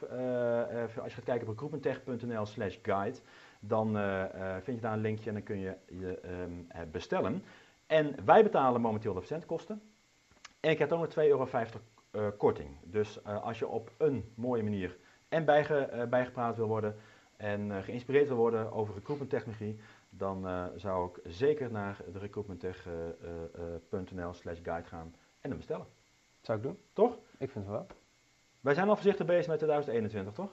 als 1.02 1.12
je 1.12 1.16
gaat 1.16 1.24
kijken 1.24 1.48
op 1.48 1.60
recruitmenttech.nl 1.60 2.46
slash 2.46 2.78
guide, 2.82 3.18
dan 3.60 3.98
vind 4.62 4.78
je 4.78 4.84
daar 4.84 4.94
een 4.94 5.02
linkje 5.02 5.28
en 5.30 5.36
dan 5.36 5.44
kun 5.44 5.60
je 5.60 5.76
je 5.86 6.20
um, 6.44 6.68
bestellen. 6.92 7.44
En 7.88 8.16
wij 8.26 8.44
betalen 8.44 8.82
momenteel 8.82 9.14
de 9.14 9.20
verzendkosten. 9.20 9.82
En 10.60 10.72
ik 10.72 10.80
heb 10.80 10.92
ook 10.92 11.16
nog 11.16 11.26
2,50 11.26 11.80
euro 12.12 12.32
korting. 12.38 12.70
Dus 12.84 13.24
als 13.24 13.60
je 13.60 13.68
op 13.68 13.92
een 13.98 14.32
mooie 14.36 14.64
manier 14.64 14.98
en 15.34 15.46
bijge, 15.46 16.08
bijgepraat 16.10 16.56
wil 16.56 16.68
worden 16.68 16.96
en 17.38 17.84
geïnspireerd 17.84 18.28
wil 18.28 18.38
worden 18.38 18.72
over 18.72 18.94
recruitment 18.94 19.32
technologie, 19.32 19.80
dan 20.10 20.48
uh, 20.48 20.66
zou 20.76 21.10
ik 21.10 21.20
zeker 21.24 21.72
naar 21.72 21.98
de 22.12 22.20
recruitmenttech.nl 22.20 24.34
slash 24.34 24.60
guide 24.64 24.88
gaan 24.88 25.16
en 25.42 25.50
hem 25.50 25.58
bestellen. 25.58 25.86
Zou 26.42 26.58
ik 26.58 26.64
doen. 26.64 26.78
Toch? 26.94 27.18
Ik 27.38 27.52
vind 27.52 27.66
het 27.66 27.74
wel. 27.74 27.88
Wij 28.62 28.74
zijn 28.74 28.90
al 28.90 28.96
voorzichtig 28.96 29.26
bezig 29.26 29.48
met 29.48 29.58
2021, 29.58 30.34
toch? 30.34 30.52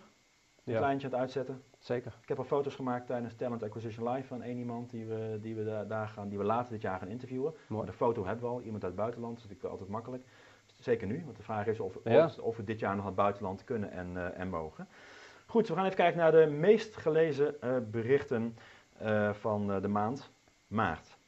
Een 0.65 0.73
ja. 0.73 0.79
kleintje 0.79 1.07
aan 1.07 1.13
het 1.13 1.21
uitzetten. 1.21 1.63
Zeker. 1.79 2.19
Ik 2.23 2.29
heb 2.29 2.39
al 2.39 2.45
foto's 2.45 2.75
gemaakt 2.75 3.07
tijdens 3.07 3.35
Talent 3.35 3.63
Acquisition 3.63 4.09
Live 4.09 4.27
van 4.27 4.43
één 4.43 4.59
iemand 4.59 4.91
die 4.91 5.07
we, 5.07 5.39
die 5.41 5.55
we 5.55 5.65
daar, 5.65 5.87
daar 5.87 6.09
gaan, 6.09 6.29
die 6.29 6.39
we 6.39 6.45
later 6.45 6.73
dit 6.73 6.83
jaar 6.83 6.99
gaan 6.99 7.09
interviewen. 7.09 7.55
Mooi. 7.69 7.87
De 7.87 7.93
foto 7.93 8.25
hebben 8.25 8.45
we 8.45 8.51
al, 8.51 8.63
iemand 8.63 8.83
uit 8.83 8.93
het 8.93 9.01
buitenland, 9.01 9.35
dat 9.35 9.45
is 9.45 9.49
natuurlijk 9.49 9.73
altijd 9.73 9.91
makkelijk. 9.91 10.25
Zeker 10.81 11.07
nu, 11.07 11.23
want 11.25 11.37
de 11.37 11.43
vraag 11.43 11.67
is 11.67 11.81
of, 11.81 11.99
Ja. 12.05 12.31
of, 12.41 12.57
we 12.57 12.65
dit 12.65 12.79
jaar 12.79 12.91
nog 12.91 12.99
naar 12.99 13.07
het 13.07 13.15
buitenland 13.15 13.65
kunnen 13.65 13.91
en, 13.91 14.13
uh, 14.15 14.39
en 14.39 14.49
mogen. 14.49 14.89
Goed, 15.47 15.69
we 15.69 15.75
gaan 15.75 15.85
even 15.85 15.97
kijken 15.97 16.19
naar 16.19 16.33
de 16.33 16.47
meest 16.47 16.97
gelezen 16.97 17.55
uh, 17.65 17.77
berichten 17.91 18.57
uh, 19.03 19.33
van 19.33 19.81
de 19.81 19.89
maand 19.89 20.31
maart. 20.67 21.19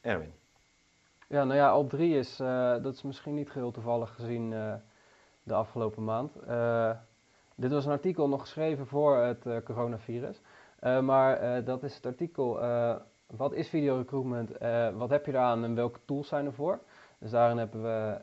Erwin. 0.00 0.32
Ja, 1.28 1.44
nou 1.44 1.54
ja, 1.54 1.78
op 1.78 1.90
3 1.90 2.18
is, 2.18 2.36
dat 2.82 2.94
is 2.94 3.02
misschien 3.02 3.34
niet 3.34 3.50
geheel 3.50 3.70
toevallig 3.70 4.14
gezien 4.14 4.50
de 5.42 5.54
afgelopen 5.54 6.04
maand. 6.04 6.32
dit 7.54 7.70
was 7.72 7.84
een 7.84 7.92
artikel 7.92 8.28
nog 8.28 8.40
geschreven 8.40 8.86
voor 8.86 9.16
het 9.16 9.46
coronavirus. 9.64 10.40
maar 11.02 11.64
dat 11.64 11.82
is 11.82 11.94
het 11.94 12.06
artikel, 12.06 12.60
wat 13.26 13.52
is 13.52 13.68
video 13.68 13.96
recruitment, 13.96 14.50
wat 14.96 15.10
heb 15.10 15.26
je 15.26 15.32
eraan 15.32 15.64
en 15.64 15.74
welke 15.74 16.00
tools 16.04 16.28
zijn 16.28 16.46
ervoor? 16.46 16.80
Dus 17.22 17.30
daarin 17.30 17.58
hebben 17.58 17.82
we 17.82 18.18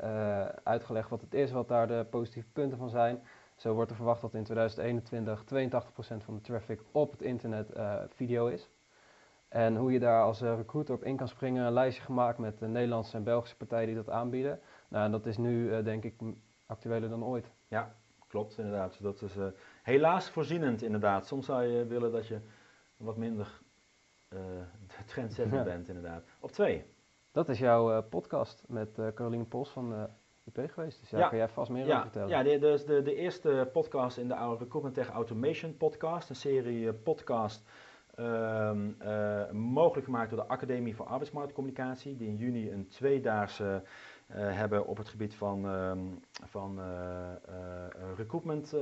uitgelegd 0.64 1.10
wat 1.10 1.22
het 1.22 1.34
is, 1.34 1.52
wat 1.52 1.68
daar 1.68 1.88
de 1.88 2.06
positieve 2.10 2.48
punten 2.54 2.78
van 2.78 2.90
zijn. 2.90 3.22
Zo 3.56 3.74
wordt 3.74 3.90
er 3.90 3.96
verwacht 3.96 4.22
dat 4.22 4.34
in 4.34 4.44
2021 4.44 5.44
82% 5.44 6.24
van 6.24 6.36
de 6.36 6.42
traffic 6.42 6.82
op 6.92 7.12
het 7.12 7.22
internet 7.22 7.78
uh, 7.78 7.96
video 8.08 8.48
is. 8.48 8.70
En 9.48 9.76
hoe 9.76 9.92
je 9.92 10.00
daar 10.00 10.24
als 10.24 10.42
uh, 10.42 10.56
recruiter 10.56 10.96
op 10.96 11.04
in 11.04 11.18
kan 11.18 11.28
springen, 11.28 11.66
een 11.66 11.74
lijstje 11.74 12.04
gemaakt 12.04 12.38
met 12.38 12.60
de 12.60 12.68
Nederlandse 12.68 13.18
en 13.18 13.24
Belgische 13.24 13.58
partijen 13.58 13.88
die 13.88 13.96
dat 13.96 14.10
aanbieden. 14.10 14.60
Nou, 14.88 15.06
en 15.06 15.12
dat 15.12 15.26
is 15.26 15.38
nu 15.38 15.70
uh, 15.70 15.84
denk 15.84 16.04
ik 16.04 16.14
actueler 16.66 17.10
dan 17.10 17.24
ooit. 17.24 17.52
Ja, 17.68 17.96
klopt 18.28 18.58
inderdaad. 18.58 19.02
Dat 19.02 19.22
is 19.22 19.36
helaas 19.84 20.30
voorzienend 20.30 20.82
inderdaad. 20.82 21.28
Soms 21.28 21.46
zou 21.46 21.64
je 21.64 21.86
willen 21.86 22.12
dat 22.12 22.28
je 22.28 22.40
wat 22.98 23.18
minder 23.18 23.62
de 24.30 25.04
trendsetter 25.06 25.58
ja. 25.58 25.64
bent 25.74 25.88
inderdaad. 25.88 26.24
Op 26.40 26.52
twee. 26.52 26.86
Dat 27.40 27.50
is 27.50 27.60
jouw 27.60 28.02
podcast 28.02 28.64
met 28.68 28.90
Caroline 29.16 29.44
Pols 29.44 29.70
van 29.70 30.10
UP 30.46 30.72
geweest. 30.72 31.00
Dus 31.00 31.10
daar 31.10 31.20
ja, 31.20 31.28
kun 31.28 31.38
jij 31.38 31.50
vast 31.50 31.72
meer 31.72 31.86
ja, 31.86 31.92
over 31.92 32.02
vertellen. 32.02 32.30
Ja, 32.30 32.44
de, 32.44 32.60
de, 32.60 32.84
de, 32.86 33.02
de 33.02 33.16
eerste 33.16 33.70
podcast 33.74 34.18
in 34.18 34.28
de 34.28 34.36
oude 34.36 34.64
Recruitment 34.64 34.96
Tech 34.96 35.10
Automation 35.10 35.78
podcast. 35.78 36.30
Een 36.30 36.36
serie 36.36 36.80
uh, 36.80 36.92
podcast 37.04 37.64
um, 38.20 38.98
uh, 39.02 39.52
mogelijk 39.52 40.06
gemaakt 40.06 40.30
door 40.30 40.40
de 40.40 40.48
Academie 40.48 40.96
voor 40.96 41.06
Arbeidsmarktcommunicatie. 41.06 42.18
Die 42.18 42.28
in 42.28 42.36
juni 42.36 42.72
een 42.72 42.88
tweedaagse 42.88 43.84
uh, 43.84 44.36
hebben 44.38 44.86
op 44.86 44.98
het 44.98 45.10
gebied 45.10 45.36
van, 45.36 45.66
um, 45.66 46.20
van 46.46 46.80
recruitment 48.16 48.74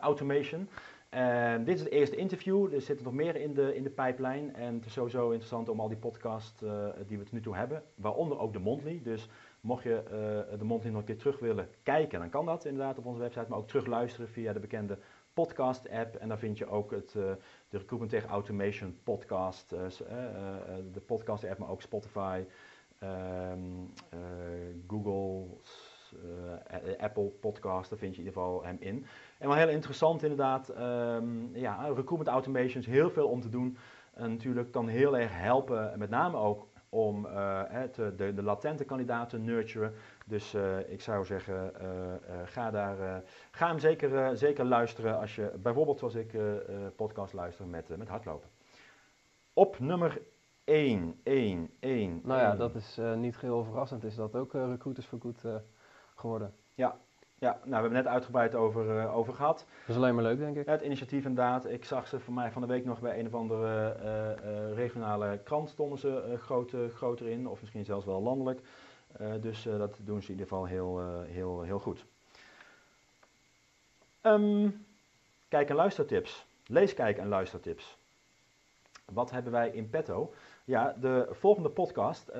automation. 0.00 0.68
En 1.16 1.64
dit 1.64 1.74
is 1.74 1.80
het 1.80 1.90
eerste 1.90 2.16
interview. 2.16 2.74
Er 2.74 2.80
zitten 2.80 3.04
nog 3.04 3.14
meer 3.14 3.36
in 3.36 3.54
de, 3.54 3.74
in 3.74 3.82
de 3.82 3.90
pipeline. 3.90 4.52
En 4.52 4.74
het 4.74 4.86
is 4.86 4.92
sowieso 4.92 5.30
interessant 5.30 5.68
om 5.68 5.80
al 5.80 5.88
die 5.88 5.96
podcasts 5.96 6.60
die 7.06 7.18
we 7.18 7.24
tot 7.24 7.32
nu 7.32 7.40
toe 7.40 7.56
hebben. 7.56 7.82
Waaronder 7.94 8.38
ook 8.38 8.52
de 8.52 8.58
Mondly. 8.58 9.00
Dus 9.02 9.28
Mocht 9.66 9.82
je 9.82 10.02
uh, 10.04 10.58
de 10.58 10.64
Mondly 10.64 10.90
nog 10.90 11.00
een 11.00 11.06
keer 11.06 11.18
terug 11.18 11.38
willen 11.38 11.68
kijken, 11.82 12.18
dan 12.18 12.30
kan 12.30 12.46
dat 12.46 12.64
inderdaad 12.64 12.98
op 12.98 13.06
onze 13.06 13.20
website, 13.20 13.46
maar 13.48 13.58
ook 13.58 13.68
terugluisteren 13.68 14.28
via 14.28 14.52
de 14.52 14.60
bekende 14.60 14.98
podcast 15.32 15.90
app. 15.90 16.14
En 16.14 16.28
daar 16.28 16.38
vind 16.38 16.58
je 16.58 16.66
ook 16.66 16.90
het, 16.90 17.14
uh, 17.16 17.22
de 17.68 17.78
Recruitment 17.78 18.10
Tech 18.10 18.24
Automation 18.24 18.98
podcast. 19.02 19.68
de 19.68 21.00
podcast 21.06 21.44
app, 21.44 21.58
maar 21.58 21.70
ook 21.70 21.82
Spotify, 21.82 22.44
ehm, 22.98 23.60
Google, 24.86 25.46
Apple 26.98 27.32
podcast. 27.40 27.90
Daar 27.90 27.98
vind 27.98 28.14
je 28.14 28.20
in 28.20 28.26
ieder 28.26 28.42
geval 28.42 28.64
hem 28.64 28.76
in. 28.80 29.06
En 29.38 29.48
wel 29.48 29.56
heel 29.56 29.68
interessant 29.68 30.22
inderdaad. 30.22 30.72
Um, 30.78 31.50
ja, 31.56 31.86
recruitment 31.86 32.28
automation 32.28 32.80
is 32.80 32.86
heel 32.86 33.10
veel 33.10 33.28
om 33.28 33.40
te 33.40 33.48
doen. 33.48 33.76
En 34.14 34.30
natuurlijk 34.30 34.70
kan 34.70 34.88
heel 34.88 35.18
erg 35.18 35.30
helpen, 35.32 35.98
met 35.98 36.10
name 36.10 36.36
ook 36.36 36.66
om 36.88 37.26
uh, 37.26 37.62
de, 38.16 38.34
de, 38.34 38.42
latente 38.42 38.84
kandidaten 38.84 39.38
te 39.38 39.44
nurturen. 39.44 39.94
Dus 40.26 40.54
uh, 40.54 40.90
ik 40.90 41.00
zou 41.00 41.24
zeggen, 41.24 41.72
uh, 41.82 41.88
ga, 42.44 42.70
daar, 42.70 43.22
ga 43.50 43.68
hem 43.68 43.78
zeker, 43.78 44.36
zeker 44.36 44.64
luisteren 44.64 45.18
als 45.18 45.34
je 45.34 45.52
bijvoorbeeld 45.62 45.98
zoals 45.98 46.14
ik 46.14 46.38
podcast 46.96 47.32
luister 47.32 47.66
met, 47.66 47.96
met 47.96 48.08
hardlopen. 48.08 48.48
Op 49.52 49.78
nummer 49.78 50.20
1, 50.64 51.20
1, 51.22 51.70
1. 51.80 52.20
Nou 52.24 52.40
ja, 52.40 52.56
dat 52.56 52.74
is 52.74 53.00
niet 53.16 53.36
geheel 53.36 53.64
verrassend. 53.64 54.04
Is 54.04 54.14
dat 54.14 54.34
ook 54.34 54.52
Recruiters 54.52 55.06
for 55.06 55.18
Good 55.20 55.42
geworden? 56.16 56.54
Ja, 56.74 56.96
ja, 57.38 57.50
nou, 57.50 57.66
we 57.68 57.74
hebben 57.74 57.92
net 57.92 58.06
uitgebreid 58.06 58.54
over, 58.54 58.96
uh, 58.96 59.16
over 59.16 59.34
gehad. 59.34 59.66
Dat 59.80 59.88
is 59.88 59.96
alleen 59.96 60.14
maar 60.14 60.24
leuk, 60.24 60.38
denk 60.38 60.56
ik. 60.56 60.66
Het 60.66 60.82
initiatief 60.82 61.24
inderdaad. 61.24 61.66
Ik 61.66 61.84
zag 61.84 62.08
ze 62.08 62.20
voor 62.20 62.34
mij 62.34 62.52
van 62.52 62.62
de 62.62 62.68
week 62.68 62.84
nog 62.84 63.00
bij 63.00 63.18
een 63.18 63.26
of 63.26 63.34
andere 63.34 63.96
uh, 64.02 64.50
uh, 64.50 64.74
regionale 64.74 65.40
krant 65.44 65.68
stonden 65.68 65.98
ze 65.98 66.36
groot, 66.42 66.74
groter 66.94 67.28
in. 67.28 67.48
Of 67.48 67.60
misschien 67.60 67.84
zelfs 67.84 68.04
wel 68.04 68.22
landelijk. 68.22 68.60
dus 69.40 69.62
dat 69.62 69.98
doen 70.04 70.22
ze 70.22 70.26
in 70.26 70.32
ieder 70.32 70.46
geval 70.48 70.64
heel, 70.64 71.22
heel, 71.22 71.62
heel 71.62 71.78
goed. 71.78 72.04
Um, 74.22 74.86
kijk- 75.48 75.68
en 75.68 75.76
luistertips. 75.76 76.46
Lees, 76.66 76.94
kijk- 76.94 77.18
en 77.18 77.28
luistertips. 77.28 77.96
Wat 79.12 79.30
hebben 79.30 79.52
wij 79.52 79.70
in 79.70 79.90
petto? 79.90 80.34
Ja, 80.64 80.96
de 81.00 81.28
volgende 81.30 81.68
podcast, 81.68 82.32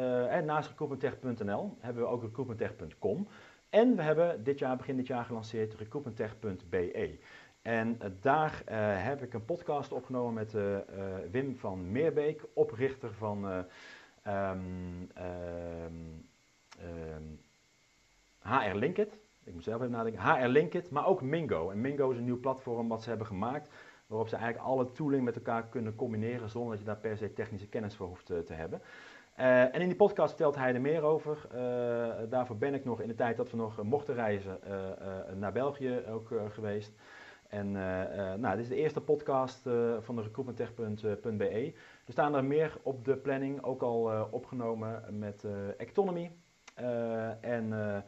naast 0.45 0.69
recruitmenttech.nl, 0.69 1.77
hebben 1.81 2.03
we 2.03 2.09
ook 2.09 2.23
recruitmenttech.com. 2.23 3.29
En 3.71 3.97
we 3.97 4.03
hebben 4.03 4.45
dit 4.45 4.59
jaar, 4.59 4.77
begin 4.77 4.97
dit 4.97 5.07
jaar 5.07 5.25
gelanceerd 5.25 5.75
recruitmenttech.be. 5.75 7.19
En 7.63 7.99
uh, 8.03 8.09
daar 8.21 8.63
uh, 8.69 8.75
heb 9.05 9.23
ik 9.23 9.35
een 9.35 9.45
podcast 9.45 9.93
opgenomen 9.93 10.35
met 10.35 10.55
uh, 10.55 10.77
Wim 11.31 11.57
van 11.57 11.93
Meerbeek, 11.93 12.43
oprichter 12.53 13.13
van 13.13 13.45
um, 13.45 15.09
um, 15.17 16.29
um, 16.83 17.41
HR 18.39 18.75
Linkit. 18.75 19.19
Ik 19.45 19.53
moet 19.53 19.65
zelf 19.65 19.81
even 19.81 19.93
nadenken. 19.93 20.23
HR 20.23 20.47
Linkit, 20.47 20.91
maar 20.91 21.07
ook 21.07 21.23
Mingo. 21.23 21.71
En 21.71 21.81
Mingo 21.81 22.11
is 22.11 22.19
een 22.19 22.25
nieuw 22.25 22.41
platform 22.41 22.89
wat 22.89 23.03
ze 23.03 23.09
hebben 23.09 23.27
gemaakt, 23.27 23.71
waarop 24.07 24.29
ze 24.29 24.37
eigenlijk 24.37 24.67
alle 24.67 24.93
tooling 24.93 25.25
met 25.25 25.37
elkaar 25.37 25.67
kunnen 25.67 25.95
combineren 25.95 26.51
zonder 26.51 26.71
dat 26.71 26.79
je 26.79 26.87
daar 26.87 26.97
per 26.97 27.17
se 27.17 27.33
technische 27.33 27.69
kennis 27.69 27.97
voor 27.97 28.07
hoeft 28.07 28.27
te 28.27 28.53
hebben. 28.53 28.83
Uh, 29.41 29.75
en 29.75 29.81
in 29.81 29.89
die 29.89 29.97
podcast 29.97 30.29
vertelt 30.29 30.57
hij 30.57 30.75
er 30.75 30.81
meer 30.81 31.03
over. 31.03 31.39
Uh, 31.55 32.31
daarvoor 32.31 32.57
ben 32.57 32.75
ik 32.75 32.85
nog 32.85 33.01
in 33.01 33.09
de 33.09 33.15
tijd 33.15 33.37
dat 33.37 33.51
we 33.51 33.57
nog 33.57 33.83
mochten 33.83 34.15
reizen 34.15 34.59
naar 35.35 35.53
België 35.53 36.03
ook 36.11 36.31
geweest. 36.49 36.93
En 37.49 37.71
nou, 38.41 38.51
dit 38.51 38.59
is 38.59 38.69
de 38.69 38.75
eerste 38.75 39.01
podcast 39.01 39.63
van 40.01 40.17
de 40.17 40.23
recruitmenttech.be. 40.23 41.73
Er 42.07 42.13
staan 42.13 42.35
er 42.35 42.45
meer 42.45 42.79
op 42.83 43.05
de 43.05 43.17
planning, 43.17 43.63
ook 43.63 43.83
al 43.83 44.29
opgenomen 44.31 45.03
met 45.19 45.45
Ectonomy. 45.77 46.31
en 47.41 48.05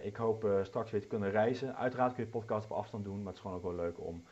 ik 0.00 0.16
hoop 0.16 0.48
straks 0.62 0.90
weer 0.90 1.00
te 1.00 1.06
kunnen 1.06 1.30
reizen. 1.30 1.76
Uiteraard 1.76 2.14
kun 2.14 2.24
je 2.24 2.30
podcast 2.30 2.70
op 2.70 2.76
afstand 2.76 3.04
doen, 3.04 3.16
maar 3.16 3.26
het 3.26 3.34
is 3.34 3.40
gewoon 3.40 3.56
ook 3.56 3.62
wel 3.62 3.74
leuk 3.74 4.00
om 4.00 4.24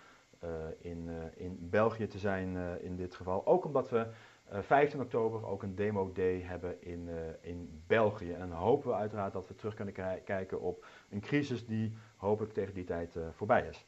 in, 0.79 1.11
in 1.35 1.59
België 1.61 2.07
te 2.07 2.19
zijn 2.19 2.57
in 2.81 2.97
dit 2.97 3.15
geval. 3.15 3.47
Ook 3.47 3.65
omdat 3.65 3.91
we 3.91 4.07
uh, 4.53 4.59
eh, 4.59 4.65
15 4.65 5.01
oktober 5.01 5.47
ook 5.47 5.63
een 5.63 5.75
demo 5.75 6.13
day 6.13 6.41
hebben 6.41 6.83
in, 6.83 7.09
uh, 7.09 7.15
in 7.41 7.83
België. 7.87 8.33
En 8.33 8.49
dan 8.49 8.59
hopen 8.59 8.89
we 8.89 8.95
uiteraard 8.95 9.33
dat 9.33 9.49
we 9.49 9.55
terug 9.55 9.75
kunnen 9.75 9.95
kijken 10.25 10.61
op 10.61 10.87
een 11.11 11.21
crisis 11.21 11.67
die 11.67 11.97
hopelijk 12.17 12.53
tegen 12.53 12.75
die 12.75 12.85
tijd 12.85 13.17
uh, 13.17 13.27
voorbij 13.33 13.67
is. 13.67 13.87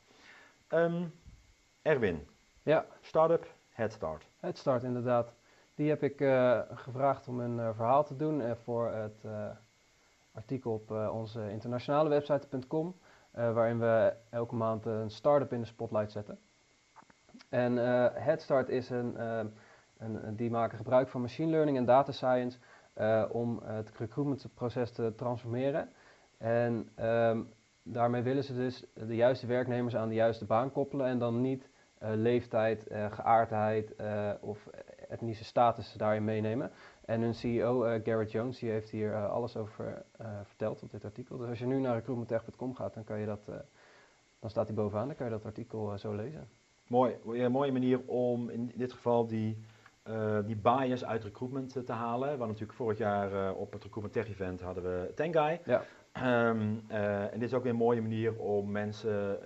Um, 0.69 1.13
Erwin, 1.83 2.27
ja. 2.63 2.87
Startup 3.01 3.47
Headstart. 3.69 4.29
Headstart, 4.37 4.83
inderdaad. 4.83 5.35
Die 5.75 5.89
heb 5.89 6.03
ik 6.03 6.17
gevraagd 6.75 7.29
om 7.29 7.41
een 7.41 7.75
verhaal 7.75 8.05
te 8.05 8.17
doen 8.17 8.57
voor 8.57 8.91
het 8.91 9.25
artikel 10.33 10.73
op 10.73 10.91
onze 10.91 11.51
internationale 11.51 12.09
website.com. 12.09 12.97
waarin 13.31 13.79
we 13.79 14.15
elke 14.31 14.55
maand 14.55 14.87
een 14.87 15.11
start-up 15.11 15.53
in 15.53 15.61
de 15.61 15.67
spotlight 15.67 16.13
zetten. 16.13 16.39
En 17.49 17.77
Headstart 18.23 18.69
is 18.69 18.91
een 18.91 19.17
en, 19.99 20.37
die 20.37 20.51
maken 20.51 20.77
gebruik 20.77 21.09
van 21.09 21.21
machine 21.21 21.51
learning 21.51 21.77
en 21.77 21.85
data 21.85 22.13
science 22.13 22.59
uh, 22.99 23.25
om 23.31 23.61
het 23.65 23.91
recruitmentproces 23.97 24.91
te 24.91 25.13
transformeren. 25.17 25.89
En 26.39 26.89
um, 27.05 27.49
daarmee 27.83 28.23
willen 28.23 28.45
ze 28.45 28.55
dus 28.55 28.85
de 28.95 29.17
juiste 29.17 29.47
werknemers 29.47 29.97
aan 29.97 30.09
de 30.09 30.15
juiste 30.15 30.45
baan 30.45 30.73
koppelen 30.73 31.07
en 31.07 31.19
dan 31.19 31.41
niet 31.41 31.69
leeftijd, 32.01 32.87
geaardheid 33.11 33.95
of 34.41 34.69
etnische 35.09 35.45
status 35.45 35.93
daarin 35.93 36.25
meenemen. 36.25 36.71
En 37.05 37.21
hun 37.21 37.35
CEO 37.35 37.81
Garrett 37.81 38.31
Jones 38.31 38.59
die 38.59 38.71
heeft 38.71 38.91
hier 38.91 39.27
alles 39.27 39.57
over 39.57 40.05
verteld 40.43 40.83
op 40.83 40.91
dit 40.91 41.05
artikel. 41.05 41.37
Dus 41.37 41.49
als 41.49 41.59
je 41.59 41.67
nu 41.67 41.81
naar 41.81 41.95
recruitmenttech.com 41.95 42.75
gaat, 42.75 42.95
dan 42.95 43.05
kan 43.05 43.19
je 43.21 43.27
dat, 43.27 43.45
dan 44.41 44.51
staat 44.51 44.67
hij 44.67 44.77
bovenaan, 44.77 45.07
dan 45.07 45.17
kan 45.17 45.27
je 45.27 45.33
dat 45.33 45.45
artikel 45.45 45.99
zo 45.99 46.15
lezen. 46.15 46.49
Mooi, 46.87 47.17
een 47.25 47.53
mooie 47.53 47.73
manier 47.73 48.01
om 48.07 48.51
in 48.51 48.73
dit 48.75 48.93
geval 48.93 49.27
die 49.27 49.59
uh, 50.09 50.39
die 50.45 50.57
bias 50.57 51.05
uit 51.05 51.25
recruitment 51.25 51.87
te 51.87 51.93
halen. 51.93 52.29
Want 52.29 52.51
natuurlijk 52.51 52.79
vorig 52.79 52.99
jaar 52.99 53.33
uh, 53.33 53.61
op 53.61 53.73
het 53.73 53.83
Recruitment 53.83 54.13
Tech 54.13 54.29
Event 54.29 54.61
hadden 54.61 54.83
we 54.83 55.13
Tengai. 55.15 55.61
Ja. 55.65 55.83
Um, 56.49 56.83
uh, 56.91 57.33
en 57.33 57.39
dit 57.39 57.43
is 57.43 57.55
ook 57.55 57.63
weer 57.63 57.73
een 57.73 57.79
mooie 57.79 58.01
manier 58.01 58.39
om 58.39 58.71
mensen, 58.71 59.39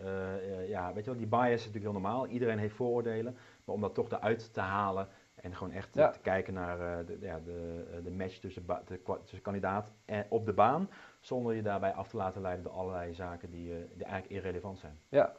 ja, 0.68 0.92
weet 0.92 1.05
je 1.05 1.11
wel, 1.11 1.18
die 1.18 1.29
bias 1.29 1.53
is 1.53 1.66
natuurlijk 1.66 1.85
heel 1.85 1.92
normaal. 1.92 2.27
Iedereen 2.27 2.59
heeft 2.59 2.75
vooroordelen, 2.75 3.37
maar 3.64 3.75
om 3.75 3.81
dat 3.81 3.94
toch 3.94 4.11
eruit 4.11 4.53
te 4.53 4.61
halen 4.61 5.09
en 5.35 5.55
gewoon 5.55 5.72
echt 5.72 5.94
ja. 5.94 6.11
te 6.11 6.18
kijken 6.20 6.55
naar 6.55 7.07
de, 7.07 7.16
ja, 7.20 7.40
de, 7.44 7.85
de 8.05 8.11
match 8.11 8.38
tussen, 8.38 8.66
de, 8.66 9.01
tussen 9.20 9.42
kandidaat 9.42 9.92
en 10.05 10.27
op 10.29 10.46
de 10.46 10.53
baan, 10.53 10.88
zonder 11.20 11.55
je 11.55 11.62
daarbij 11.62 11.92
af 11.92 12.09
te 12.09 12.16
laten 12.16 12.42
leiden 12.42 12.64
door 12.64 12.72
allerlei 12.72 13.14
zaken 13.14 13.51
die, 13.51 13.87
die 13.94 14.05
eigenlijk 14.05 14.35
irrelevant 14.35 14.79
zijn. 14.79 14.98
Ja, 15.09 15.33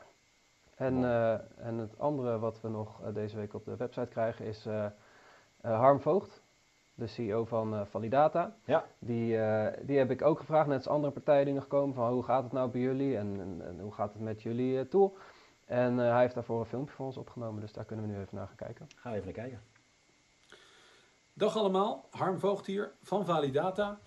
en, 0.76 1.04
en 1.58 1.78
het 1.78 2.00
andere 2.00 2.40
wat 2.40 2.62
we 2.62 2.70
nog 2.70 3.02
deze 3.14 3.38
week 3.38 3.54
op 3.54 3.66
de 3.66 3.76
website 3.76 4.08
krijgen 4.08 4.46
is 4.46 4.68
Harm 5.72 6.00
Voogd, 6.00 6.42
de 6.94 7.08
CEO 7.08 7.46
van 7.46 7.88
Validata. 7.88 8.56
Ja. 8.66 8.86
Die, 9.00 9.38
die 9.82 9.98
heb 9.98 10.12
ik 10.12 10.22
ook 10.22 10.40
gevraagd, 10.40 10.68
net 10.68 10.78
als 10.78 10.88
andere 10.88 11.14
partijen 11.14 11.46
die 11.46 11.54
nog 11.54 11.68
komen, 11.68 11.96
van 11.96 12.12
hoe 12.12 12.24
gaat 12.24 12.44
het 12.44 12.52
nou 12.52 12.70
bij 12.70 12.82
jullie 12.82 13.18
en, 13.18 13.40
en, 13.40 13.68
en 13.68 13.80
hoe 13.80 13.94
gaat 13.94 14.14
het 14.14 14.22
met 14.22 14.42
jullie 14.42 14.88
tool. 14.88 15.18
En 15.66 15.98
hij 15.98 16.22
heeft 16.22 16.34
daarvoor 16.34 16.60
een 16.60 16.66
filmpje 16.66 16.96
voor 16.96 17.06
ons 17.06 17.18
opgenomen, 17.18 17.62
dus 17.62 17.74
daar 17.74 17.86
kunnen 17.86 18.06
we 18.06 18.12
nu 18.12 18.20
even 18.20 18.36
naar 18.38 18.48
gaan 18.48 18.56
kijken. 18.56 18.88
Ga 18.96 19.12
even 19.12 19.26
naar 19.26 19.34
kijken. 19.34 19.62
Dag 21.34 21.58
allemaal, 21.58 22.08
Harm 22.12 22.40
Voogd 22.40 22.66
hier 22.66 22.92
van 23.02 23.26
Validata. 23.26 24.00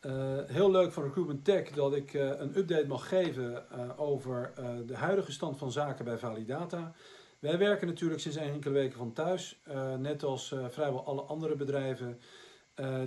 Uh, 0.00 0.12
heel 0.46 0.70
leuk 0.70 0.92
van 0.92 1.02
Recruitment 1.02 1.44
Tech 1.44 1.70
dat 1.70 1.94
ik 1.94 2.12
uh, 2.12 2.22
een 2.22 2.58
update 2.58 2.86
mag 2.86 3.08
geven 3.08 3.66
uh, 3.72 4.00
over 4.00 4.52
de 4.86 4.96
huidige 4.96 5.32
stand 5.32 5.58
van 5.58 5.72
zaken 5.72 6.04
bij 6.04 6.18
Validata. 6.18 6.92
Wij 7.38 7.58
werken 7.58 7.86
natuurlijk 7.86 8.20
sinds 8.20 8.36
enkele 8.36 8.74
weken 8.74 8.98
van 8.98 9.12
thuis, 9.12 9.60
net 9.98 10.22
als 10.22 10.54
vrijwel 10.68 11.04
alle 11.04 11.20
andere 11.20 11.56
bedrijven. 11.56 12.20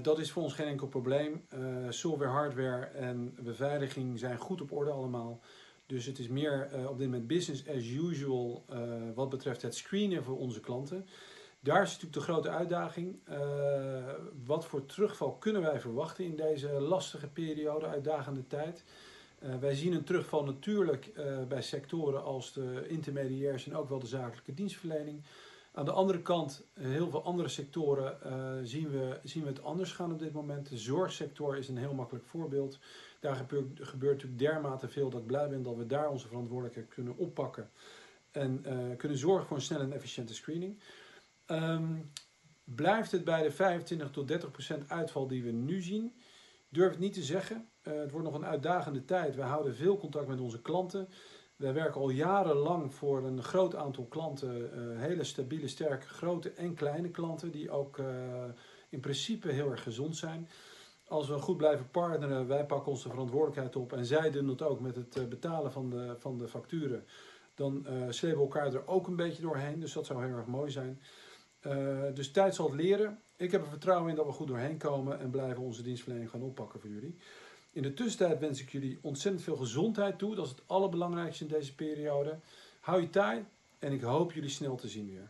dat 0.02 0.20
is 0.20 0.32
voor 0.32 0.44
ons 0.44 0.54
geen 0.54 0.68
enkel 0.68 0.88
probleem. 0.88 1.46
software, 1.90 2.32
hardware 2.32 2.86
en 2.86 3.36
beveiliging 3.40 4.20
zijn 4.20 4.38
goed 4.38 4.62
op 4.62 4.72
orde 4.72 4.92
allemaal. 4.92 5.40
Dus 5.86 6.06
het 6.06 6.20
is 6.20 6.28
meer 6.28 6.70
op 6.88 6.98
dit 6.98 7.08
moment 7.08 7.28
business 7.28 7.68
as 7.68 7.88
usual 7.88 8.66
wat 9.16 9.30
betreft 9.30 9.62
het 9.62 9.76
screenen 9.76 10.24
voor 10.24 10.38
onze 10.38 10.60
klanten. 10.60 11.06
Daar 11.60 11.82
is 11.82 11.88
natuurlijk 11.88 12.14
de 12.14 12.22
grote 12.22 12.50
uitdaging. 12.50 13.20
Wat 14.46 14.66
voor 14.66 14.86
terugval 14.86 15.32
kunnen 15.32 15.62
wij 15.62 15.80
verwachten 15.80 16.26
in 16.26 16.36
deze 16.36 16.70
lastige 16.70 17.28
periode, 17.28 17.86
uitdagende 17.86 18.48
tijd? 18.48 18.84
Uh, 19.44 19.56
wij 19.56 19.76
zien 19.76 19.94
een 19.94 20.04
terugval 20.04 20.44
natuurlijk 20.44 21.12
uh, 21.18 21.44
bij 21.44 21.62
sectoren 21.62 22.24
als 22.24 22.54
de 22.54 22.86
intermediairs 22.88 23.68
en 23.68 23.76
ook 23.76 23.90
wel 23.90 24.00
de 24.00 24.08
zakelijke 24.08 24.54
dienstverlening. 24.54 25.24
Aan 25.74 25.86
de 25.86 25.92
andere 25.92 26.22
kant, 26.22 26.64
heel 26.80 27.10
veel 27.10 27.24
andere 27.24 27.48
sectoren 27.50 28.18
zien, 28.68 28.90
we, 28.90 29.20
zien 29.24 29.44
we 29.44 29.50
het 29.50 29.64
anders 29.64 29.92
gaan 29.92 30.12
op 30.12 30.20
dit 30.20 30.34
moment. 30.34 30.70
De 30.70 30.78
zorgsector 30.78 31.58
is 31.58 31.68
een 31.68 31.78
heel 31.78 31.94
makkelijk 31.94 32.26
voorbeeld. 32.26 32.80
Daar 33.20 33.36
gebeurt, 33.36 33.80
gebeurt 33.82 34.14
natuurlijk 34.14 34.42
dermate 34.42 34.88
veel 34.88 35.10
dat 35.10 35.20
ik 35.20 35.28
blij 35.28 35.50
ben 35.50 35.64
dat 35.64 35.76
we 35.76 35.86
daar 35.86 36.10
onze 36.10 36.28
verantwoordelijkheid 36.28 36.88
kunnen 36.88 37.18
oppakken. 37.18 37.70
En 38.32 38.66
kunnen 38.98 39.18
zorgen 39.18 39.48
voor 39.48 39.58
een 39.58 39.64
snelle 39.64 39.84
en 39.84 39.94
efficiënte 39.94 40.34
screening. 40.34 40.80
Um, 41.48 42.12
blijft 42.64 43.12
het 43.12 43.24
bij 43.24 43.44
de 43.44 43.52
25 43.52 44.12
tot 44.12 44.28
30 44.28 44.52
procent 44.52 44.90
uitval 44.90 45.28
die 45.28 45.44
we 45.44 45.52
nu 45.52 45.82
zien? 45.82 46.16
Durf 46.70 46.90
het 46.90 47.00
niet 47.00 47.14
te 47.14 47.24
zeggen. 47.24 47.71
Uh, 47.84 47.94
het 48.00 48.12
wordt 48.12 48.26
nog 48.26 48.36
een 48.36 48.46
uitdagende 48.46 49.06
tijd. 49.06 49.36
We 49.36 49.42
houden 49.42 49.76
veel 49.76 49.98
contact 49.98 50.28
met 50.28 50.40
onze 50.40 50.62
klanten. 50.62 51.08
Wij 51.62 51.74
werken 51.74 52.02
al 52.02 52.10
jarenlang 52.10 52.94
voor 52.94 53.24
een 53.24 53.44
groot 53.44 53.76
aantal 53.76 54.06
klanten, 54.06 54.74
eh, 54.74 55.00
hele 55.00 55.24
stabiele, 55.24 55.68
sterke, 55.68 56.08
grote 56.08 56.52
en 56.52 56.74
kleine 56.74 57.10
klanten, 57.10 57.52
die 57.52 57.72
ook 57.72 57.98
eh, 57.98 58.06
in 58.90 59.00
principe 59.00 59.52
heel 59.52 59.72
erg 59.72 59.84
gezond 59.84 60.18
zijn. 60.18 60.50
Als 61.08 61.28
we 61.28 61.34
goed 61.34 61.58
blijven 61.58 61.90
partneren, 61.92 62.48
wij 62.48 62.66
pakken 62.66 62.92
onze 62.92 63.10
verantwoordelijkheid 63.10 63.76
op 63.76 63.94
en 63.94 64.06
zij 64.06 64.32
doen 64.32 64.48
het 64.48 64.62
ook 64.62 64.80
met 64.80 64.96
het 64.96 65.16
eh, 65.16 65.26
betalen 65.26 65.72
van 65.72 65.90
de, 65.90 66.16
van 66.18 66.38
de 66.38 66.48
facturen, 66.48 67.06
dan 67.56 67.88
slepen 68.10 68.38
we 68.38 68.44
elkaar 68.44 68.74
er 68.74 68.88
ook 68.88 69.08
een 69.08 69.16
beetje 69.16 69.42
doorheen. 69.42 69.80
Dus 69.80 69.94
dat 69.94 70.06
zou 70.06 70.26
heel 70.26 70.36
erg 70.36 70.46
mooi 70.46 70.72
zijn. 70.72 71.02
dus 72.14 72.32
tijd 72.32 72.56
zal 72.56 72.66
het 72.66 72.76
leren. 72.76 73.22
Ik 73.38 73.52
heb 73.52 73.62
er 73.62 73.70
vertrouwen 73.70 74.10
in 74.10 74.16
dat 74.16 74.26
we 74.26 74.32
goed 74.32 74.48
doorheen 74.48 74.78
komen 74.78 75.20
en 75.20 75.30
blijven 75.30 75.64
onze 75.64 75.84
dienstverlening 75.84 76.30
gaan 76.30 76.42
oppakken 76.42 76.80
voor 76.80 76.90
jullie. 76.90 77.18
In 77.74 77.82
de 77.82 77.94
tussentijd 77.94 78.40
wens 78.40 78.62
ik 78.62 78.70
jullie 78.70 79.00
ontzettend 79.02 79.44
veel 79.44 79.56
gezondheid 79.56 80.18
toe. 80.18 80.36
Dat 80.36 80.46
is 80.46 80.52
het 80.52 80.64
allerbelangrijkste 80.66 81.44
in 81.44 81.50
deze 81.50 81.76
periode. 81.76 82.38
Hou 82.80 83.02
je 83.02 83.10
taai 83.10 83.46
en 83.80 83.92
ik 83.92 84.02
hoop 84.02 84.32
jullie 84.32 84.50
snel 84.50 84.76
te 84.76 84.88
zien 84.88 85.08
weer. 85.10 85.30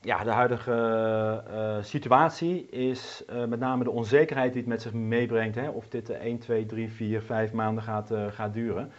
Ja, 0.00 0.24
de 0.24 0.30
huidige 0.30 1.42
uh, 1.48 1.82
situatie 1.82 2.66
is 2.66 3.22
uh, 3.30 3.44
met 3.44 3.58
name 3.58 3.84
de 3.84 3.90
onzekerheid 3.90 4.52
die 4.52 4.60
het 4.60 4.70
met 4.70 4.82
zich 4.82 4.92
meebrengt. 4.92 5.54
Hè, 5.54 5.68
of 5.68 5.88
dit 5.88 6.10
1, 6.10 6.38
2, 6.38 6.66
3, 6.66 6.90
4, 6.90 7.22
5 7.22 7.52
maanden 7.52 7.82
gaat, 7.82 8.10
uh, 8.10 8.26
gaat 8.32 8.54
duren. 8.54 8.92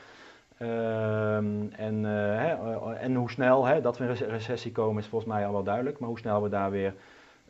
Ehm, 0.58 1.68
en, 1.72 2.04
hè, 2.04 2.76
en 2.96 3.16
hoe 3.16 3.32
snel 3.32 3.66
hè, 3.66 3.82
dat 3.82 3.98
we 3.98 4.04
in 4.04 4.10
een 4.10 4.30
recessie 4.30 4.72
komen 4.72 5.02
is 5.04 5.08
volgens 5.10 5.32
mij 5.32 5.46
al 5.46 5.52
wel 5.52 5.64
duidelijk. 5.64 6.00
Maar 6.00 6.10
hoe 6.10 6.20
snel 6.20 6.42
we 6.44 6.50
daar 6.50 6.72
weer 6.72 6.94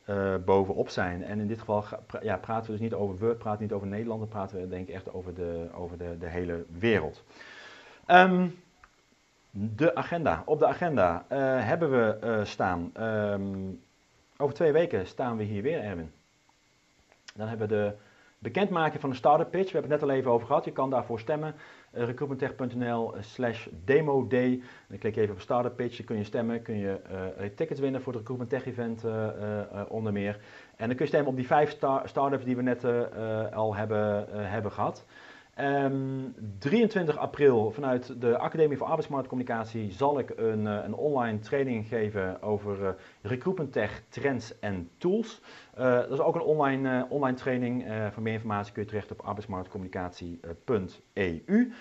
uh, 0.09 0.35
bovenop 0.45 0.89
zijn. 0.89 1.23
En 1.23 1.39
in 1.39 1.47
dit 1.47 1.59
geval 1.59 1.85
ja, 2.21 2.37
praten 2.37 2.65
we 2.65 2.71
dus 2.71 2.81
niet 2.81 2.93
over 2.93 3.27
we, 3.27 3.35
praten 3.35 3.61
niet 3.61 3.71
over 3.71 3.87
Nederland, 3.87 4.19
dan 4.19 4.29
praten 4.29 4.59
we 4.59 4.67
denk 4.67 4.87
ik 4.87 4.93
echt 4.93 5.13
over 5.13 5.33
de, 5.33 5.67
over 5.73 5.97
de, 5.97 6.17
de 6.17 6.27
hele 6.27 6.65
wereld. 6.79 7.23
Um, 8.07 8.59
de 9.51 9.95
agenda. 9.95 10.43
Op 10.45 10.59
de 10.59 10.67
agenda 10.67 11.25
uh, 11.31 11.37
hebben 11.65 11.91
we 11.91 12.17
uh, 12.23 12.45
staan, 12.45 12.91
um, 12.99 13.81
over 14.37 14.55
twee 14.55 14.71
weken 14.71 15.07
staan 15.07 15.37
we 15.37 15.43
hier 15.43 15.61
weer, 15.61 15.83
Erwin. 15.83 16.11
Dan 17.35 17.47
hebben 17.47 17.67
we 17.67 17.75
de 17.75 17.95
bekendmaking 18.39 19.01
van 19.01 19.09
de 19.09 19.15
startup 19.15 19.51
pitch. 19.51 19.71
We 19.71 19.77
hebben 19.77 19.91
het 19.91 20.01
net 20.01 20.09
al 20.09 20.15
even 20.15 20.31
over 20.31 20.47
gehad. 20.47 20.65
Je 20.65 20.71
kan 20.71 20.89
daarvoor 20.89 21.19
stemmen. 21.19 21.55
Uh, 21.93 22.03
recruitmenttech.nl 22.03 23.13
slash 23.19 23.67
demo 23.85 24.27
day. 24.27 24.61
Dan 24.87 24.97
klik 24.97 25.15
je 25.15 25.21
even 25.21 25.33
op 25.33 25.41
startup 25.41 25.75
pitch. 25.75 25.97
Dan 25.97 26.05
kun 26.05 26.17
je 26.17 26.23
stemmen. 26.23 26.61
Kun 26.61 26.77
je 26.77 26.99
uh, 27.11 27.45
tickets 27.55 27.79
winnen 27.79 28.01
voor 28.01 28.13
het 28.13 28.21
Recruitment 28.21 28.49
Tech 28.49 28.73
event 28.73 29.03
onder 29.89 30.13
meer. 30.13 30.39
En 30.75 30.87
dan 30.87 30.95
kun 30.95 31.05
je 31.05 31.11
stemmen 31.11 31.29
op 31.29 31.35
die 31.35 31.47
vijf 31.47 31.69
star 31.69 32.09
startups 32.09 32.43
die 32.43 32.55
we 32.55 32.61
net 32.61 32.83
al 33.53 33.75
hebben, 33.75 34.27
hebben 34.49 34.71
gehad. 34.71 35.05
Um, 35.59 36.35
23 36.59 37.17
april 37.17 37.71
vanuit 37.71 38.21
de 38.21 38.37
Academie 38.37 38.77
voor 38.77 38.87
Arbeidsmarktcommunicatie 38.87 39.91
zal 39.91 40.19
ik 40.19 40.33
een, 40.35 40.65
een 40.65 40.93
online 40.93 41.39
training 41.39 41.87
geven 41.87 42.41
over 42.41 42.95
recruitment 43.21 43.71
tech, 43.71 44.01
trends 44.09 44.59
en 44.59 44.89
tools. 44.97 45.41
Uh, 45.79 45.93
dat 45.93 46.11
is 46.11 46.19
ook 46.19 46.35
een 46.35 46.41
online, 46.41 46.97
uh, 46.97 47.11
online 47.11 47.37
training. 47.37 47.85
voor 48.11 48.23
meer 48.23 48.33
informatie 48.33 48.73
kun 48.73 48.81
je 48.81 48.87
terecht 48.87 49.11
op 49.11 49.21
arbeidsmarktcommunicatie.eu. 49.21 51.73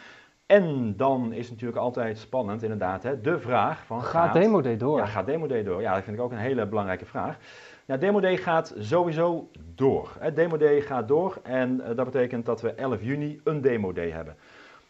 En 0.46 0.96
dan 0.96 1.32
is 1.32 1.42
het 1.42 1.50
natuurlijk 1.50 1.78
altijd 1.78 2.18
spannend, 2.18 2.62
inderdaad, 2.62 3.02
hè, 3.02 3.20
de 3.20 3.38
vraag 3.38 3.86
van... 3.86 4.02
Gaat, 4.02 4.24
gaat 4.24 4.34
Demo 4.34 4.60
Day 4.60 4.76
door? 4.76 4.98
Ja, 4.98 5.06
gaat 5.06 5.26
Demo 5.26 5.46
Day 5.46 5.62
door? 5.62 5.80
Ja, 5.80 5.94
dat 5.94 6.04
vind 6.04 6.16
ik 6.16 6.22
ook 6.22 6.30
een 6.30 6.38
hele 6.38 6.66
belangrijke 6.66 7.06
vraag. 7.06 7.38
Nou, 7.86 8.00
Demo 8.00 8.20
Day 8.20 8.36
gaat 8.36 8.74
sowieso 8.78 9.50
door. 9.74 10.12
Demo 10.34 10.56
Day 10.56 10.80
gaat 10.80 11.08
door 11.08 11.38
en 11.42 11.80
uh, 11.80 11.86
dat 11.86 12.04
betekent 12.04 12.46
dat 12.46 12.60
we 12.60 12.72
11 12.72 13.02
juni 13.02 13.40
een 13.44 13.60
Demo 13.60 13.92
Day 13.92 14.10
hebben. 14.10 14.36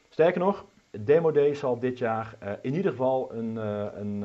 Sterker 0.08 0.40
nog, 0.40 0.64
Demo 0.90 1.30
Day 1.30 1.54
zal 1.54 1.78
dit 1.78 1.98
jaar 1.98 2.36
uh, 2.42 2.50
in 2.62 2.74
ieder 2.74 2.90
geval 2.90 3.32
een, 3.32 3.54
uh, 3.54 3.84
een, 3.94 4.22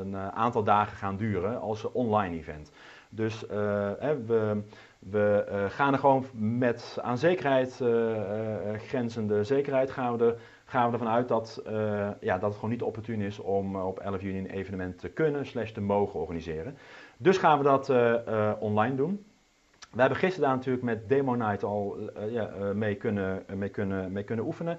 een 0.00 0.16
aantal 0.16 0.64
dagen 0.64 0.96
gaan 0.96 1.16
duren 1.16 1.60
als 1.60 1.92
online 1.92 2.36
event. 2.36 2.70
Dus 3.14 3.40
we, 3.46 4.62
we 4.98 5.44
gaan 5.68 5.92
er 5.92 5.98
gewoon 5.98 6.24
met 6.32 6.98
aan 7.02 7.18
zekerheid 7.18 7.82
grenzende 8.76 9.44
zekerheid 9.44 9.90
gaan 9.90 10.16
we 10.16 10.24
er 10.24 10.36
gaan 10.64 10.86
we 10.86 10.92
ervan 10.92 11.12
uit 11.12 11.28
dat, 11.28 11.62
ja, 12.20 12.38
dat 12.38 12.42
het 12.42 12.54
gewoon 12.54 12.70
niet 12.70 12.82
opportun 12.82 13.20
is 13.20 13.38
om 13.38 13.76
op 13.76 13.98
11 13.98 14.22
juni 14.22 14.38
een 14.38 14.50
evenement 14.50 14.98
te 14.98 15.08
kunnen 15.08 15.46
slash 15.46 15.70
te 15.70 15.80
mogen 15.80 16.20
organiseren. 16.20 16.76
Dus 17.16 17.38
gaan 17.38 17.58
we 17.58 17.64
dat 17.64 17.88
online 18.60 18.94
doen. 18.94 19.24
We 19.94 20.00
hebben 20.00 20.18
gisteren 20.18 20.48
daar 20.48 20.56
natuurlijk 20.56 20.84
met 20.84 21.08
Demo 21.08 21.34
Night 21.34 21.62
al 21.62 21.98
ja, 22.28 22.50
mee, 22.74 22.94
kunnen, 22.94 23.44
mee, 23.54 23.68
kunnen, 23.68 24.12
mee 24.12 24.24
kunnen 24.24 24.44
oefenen. 24.44 24.78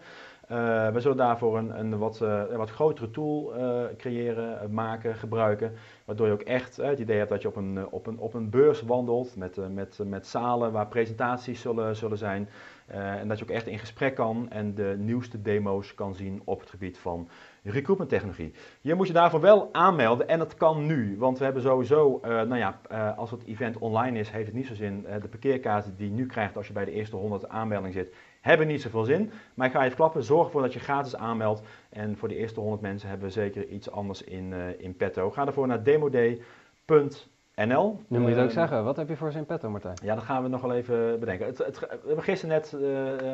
we 0.94 0.96
zullen 0.98 1.18
daarvoor 1.18 1.58
een, 1.58 1.80
een 1.80 1.98
wat, 1.98 2.18
wat 2.56 2.70
grotere 2.70 3.12
tool 3.12 3.54
creëren, 3.98 4.74
maken, 4.74 5.16
gebruiken. 5.16 5.74
Waardoor 6.06 6.28
je 6.28 6.34
ook 6.34 6.42
echt 6.42 6.76
het 6.76 7.00
idee 7.00 7.18
hebt 7.18 7.30
dat 7.30 7.42
je 7.42 7.48
op 7.48 7.56
een, 7.56 7.88
op 7.88 8.08
een, 8.08 8.20
op 8.20 8.34
een 8.34 8.50
beurs 8.50 8.82
wandelt 8.82 9.36
met, 9.36 9.58
met, 9.74 10.00
met 10.06 10.28
zalen 10.28 10.72
waar 10.72 10.88
presentaties 10.88 11.62
zullen, 11.62 11.96
zullen 11.96 12.18
zijn. 12.18 12.50
En 12.86 13.28
dat 13.28 13.38
je 13.38 13.44
ook 13.44 13.50
echt 13.50 13.68
in 13.68 13.80
gesprek 13.80 14.16
kan 14.16 14.50
en 14.50 14.76
de 14.76 14.96
nieuwste 14.98 15.42
demo's 15.42 15.94
kan 15.94 16.16
zien 16.16 16.42
op 16.46 16.60
het 16.60 16.70
gebied 16.70 16.98
van 16.98 17.30
recruitment 17.72 18.10
technologie. 18.10 18.54
Je 18.82 18.96
moet 18.96 19.08
je 19.08 19.14
daarvoor 19.14 19.42
wel 19.42 19.70
aanmelden 19.72 20.28
en 20.28 20.40
dat 20.40 20.56
kan 20.56 20.86
nu. 20.86 21.16
Want 21.18 21.38
we 21.38 21.44
hebben 21.44 21.62
sowieso, 21.62 22.22
uh, 22.26 22.30
nou 22.30 22.58
ja, 22.58 22.80
uh, 22.92 23.18
als 23.18 23.32
het 23.32 23.44
event 23.46 23.78
online 23.78 24.20
is, 24.20 24.30
heeft 24.30 24.46
het 24.46 24.56
niet 24.56 24.68
zo 24.68 24.76
zin. 24.76 25.06
de 25.22 25.28
parkeerkaarten 25.28 25.96
die 25.98 26.08
je 26.08 26.14
nu 26.14 26.26
krijgt 26.26 26.58
als 26.58 26.68
je 26.68 26.74
bij 26.74 26.86
de 26.86 26.92
eerste 26.92 27.16
100 27.16 27.50
aanmelding 27.50 27.94
zit, 27.94 28.14
hebben 28.42 28.68
niet 28.68 28.82
zoveel 28.82 29.04
zin. 29.04 29.32
Maar 29.54 29.68
ik 29.68 29.74
ga 29.74 29.84
even 29.84 29.96
klappen, 29.96 30.24
zorg 30.24 30.46
ervoor 30.46 30.62
dat 30.62 30.74
je 30.74 30.80
gratis 30.80 31.16
aanmeldt. 31.16 31.62
En 31.90 32.18
voor 32.18 32.28
de 32.28 32.38
eerste 32.38 32.60
100 32.60 32.82
mensen 32.82 33.10
hebben 33.10 33.28
we 33.28 33.34
zeker 33.34 33.68
iets 33.68 33.92
anders 33.92 34.24
in, 34.24 34.54
in 34.78 34.96
petto. 34.96 35.32
Ga 35.32 35.46
ervoor 35.46 35.68
naar 35.68 35.84
demoday.nl 35.84 37.34
NL. 37.56 38.02
Nu 38.08 38.20
moet 38.20 38.30
je 38.30 38.36
het 38.36 38.44
ook 38.44 38.52
zeggen, 38.52 38.84
wat 38.84 38.96
heb 38.96 39.10
je 39.10 39.16
voor 39.16 39.32
zijn 39.32 39.46
petto, 39.46 39.70
Martijn? 39.70 39.98
Ja, 40.04 40.16
dat 40.16 40.24
gaan 40.24 40.44
we 40.44 40.50
nog 40.50 40.62
wel 40.62 40.74
even 40.74 41.20
bedenken. 41.20 41.46
Het, 41.46 41.58
het, 41.58 41.80
we 41.80 42.00
hebben 42.06 42.24
gisteren 42.24 42.56
net 42.56 42.76
uh, 42.82 43.34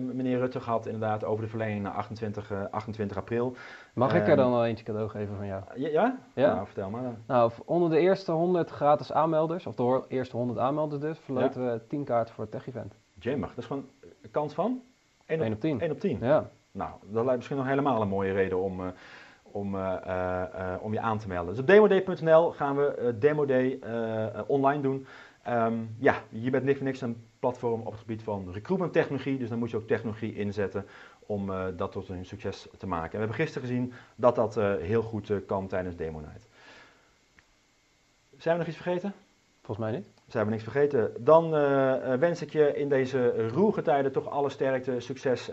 meneer 0.00 0.38
Rutte 0.38 0.60
gehad, 0.60 0.86
inderdaad, 0.86 1.24
over 1.24 1.44
de 1.44 1.50
verlenging 1.50 1.82
naar 1.82 1.92
28, 1.92 2.50
uh, 2.50 2.64
28 2.70 3.16
april. 3.16 3.56
Mag 3.94 4.14
ik 4.14 4.28
er 4.28 4.36
dan 4.36 4.52
al 4.52 4.64
eentje 4.64 4.84
cadeau 4.84 5.08
geven 5.08 5.36
van 5.36 5.46
jou? 5.46 5.62
Ja? 5.74 5.88
ja? 5.88 6.18
ja? 6.34 6.54
Nou, 6.54 6.66
vertel 6.66 6.90
maar. 6.90 7.02
Dan. 7.02 7.16
Nou, 7.26 7.52
onder 7.64 7.90
de 7.90 7.98
eerste 7.98 8.32
100 8.32 8.70
gratis 8.70 9.12
aanmelders, 9.12 9.66
of 9.66 9.74
de 9.74 10.04
eerste 10.08 10.36
100 10.36 10.58
aanmelders 10.58 11.00
dus, 11.00 11.18
verloten 11.18 11.62
ja? 11.62 11.72
we 11.72 11.86
10 11.86 12.04
kaarten 12.04 12.34
voor 12.34 12.44
het 12.44 12.52
tech-event. 12.52 12.94
Jimmer, 13.18 13.48
dat 13.48 13.58
is 13.58 13.66
gewoon 13.66 13.88
een 14.22 14.30
kans 14.30 14.54
van? 14.54 14.82
1 15.26 15.38
op, 15.38 15.44
1 15.44 15.54
op 15.54 15.60
10. 15.60 15.80
1 15.80 15.90
op 15.90 16.00
10? 16.00 16.18
Ja. 16.20 16.50
Nou, 16.72 16.90
dat 17.02 17.22
lijkt 17.22 17.36
misschien 17.36 17.56
nog 17.56 17.66
helemaal 17.66 18.02
een 18.02 18.08
mooie 18.08 18.32
reden 18.32 18.62
om 18.62 18.92
om, 19.54 19.74
uh, 19.74 19.92
uh, 20.06 20.74
om 20.80 20.92
je 20.92 21.00
aan 21.00 21.18
te 21.18 21.28
melden. 21.28 21.50
Dus 21.50 21.60
op 21.60 21.66
demoday.nl 21.66 22.50
gaan 22.50 22.76
we 22.76 23.16
Demo 23.18 23.46
Day 23.46 23.78
online 24.46 24.82
doen. 24.82 25.06
Um, 25.48 25.94
ja, 25.98 26.14
je 26.28 26.50
bent 26.50 26.64
niks 26.64 26.76
voor 26.76 26.86
niks 26.86 27.00
een 27.00 27.26
platform 27.44 27.80
op 27.80 27.90
het 27.90 28.00
gebied 28.00 28.22
van 28.22 28.52
recruitment 28.52 28.92
technologie, 28.92 29.38
dus 29.38 29.48
dan 29.48 29.58
moet 29.58 29.70
je 29.70 29.76
ook 29.76 29.86
technologie 29.86 30.34
inzetten 30.34 30.86
om 31.26 31.50
dat 31.76 31.92
tot 31.92 32.08
een 32.08 32.24
succes 32.24 32.68
te 32.78 32.86
maken. 32.86 33.04
En 33.04 33.10
we 33.10 33.18
hebben 33.18 33.36
gisteren 33.36 33.68
gezien 33.68 33.92
dat 34.16 34.34
dat 34.34 34.54
heel 34.80 35.02
goed 35.02 35.32
kan 35.46 35.66
tijdens 35.66 35.96
Demo 35.96 36.20
Night. 36.20 36.46
Zijn 38.36 38.54
we 38.54 38.60
nog 38.60 38.68
iets 38.72 38.82
vergeten? 38.82 39.14
Volgens 39.62 39.86
mij 39.86 39.96
niet. 39.96 40.08
Zijn 40.26 40.44
we 40.44 40.50
niks 40.50 40.62
vergeten? 40.62 41.12
Dan 41.24 41.50
wens 42.18 42.42
ik 42.42 42.52
je 42.52 42.76
in 42.76 42.88
deze 42.88 43.48
roerige 43.48 43.82
tijden 43.82 44.12
toch 44.12 44.28
alle 44.28 44.50
sterkte, 44.50 45.00
succes 45.00 45.50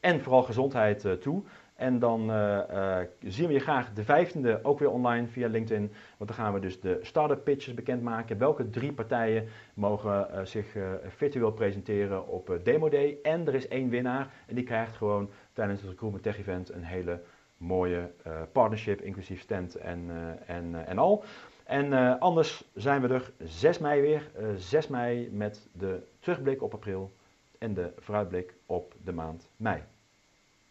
en 0.00 0.20
vooral 0.20 0.42
gezondheid 0.42 1.20
toe. 1.20 1.42
En 1.78 1.98
dan 1.98 2.30
uh, 2.30 2.58
uh, 2.70 2.98
zien 3.24 3.46
we 3.46 3.52
je 3.52 3.58
graag 3.58 3.92
de 3.92 4.04
15e 4.04 4.62
ook 4.62 4.78
weer 4.78 4.90
online 4.90 5.26
via 5.26 5.48
LinkedIn. 5.48 5.92
Want 6.16 6.30
dan 6.30 6.38
gaan 6.38 6.52
we 6.52 6.60
dus 6.60 6.80
de 6.80 6.98
startup 7.02 7.44
pitches 7.44 7.74
bekendmaken. 7.74 8.38
Welke 8.38 8.70
drie 8.70 8.92
partijen 8.92 9.48
mogen 9.74 10.28
uh, 10.32 10.40
zich 10.44 10.66
virtueel 11.06 11.52
presenteren 11.52 12.28
op 12.28 12.58
Demo 12.62 12.88
Day. 12.88 13.18
En 13.22 13.46
er 13.46 13.54
is 13.54 13.68
één 13.68 13.88
winnaar 13.88 14.30
en 14.46 14.54
die 14.54 14.64
krijgt 14.64 14.96
gewoon 14.96 15.30
tijdens 15.52 15.80
het 15.80 15.90
Recruitment 15.90 16.24
Tech 16.24 16.38
Event 16.38 16.72
een 16.72 16.84
hele 16.84 17.22
mooie 17.56 18.10
partnership, 18.52 19.00
inclusief 19.00 19.40
stand 19.40 19.74
en, 19.74 20.10
en, 20.46 20.86
en 20.86 20.98
al. 20.98 21.24
En 21.64 22.18
anders 22.18 22.64
zijn 22.74 23.02
we 23.02 23.08
er 23.08 23.32
6 23.38 23.78
mei 23.78 24.00
weer. 24.00 24.30
6 24.56 24.88
mei 24.88 25.30
met 25.32 25.68
de 25.72 26.02
terugblik 26.18 26.62
op 26.62 26.74
april 26.74 27.12
en 27.58 27.74
de 27.74 27.92
vooruitblik 27.98 28.54
op 28.66 28.94
de 29.04 29.12
maand 29.12 29.50
mei. 29.56 29.82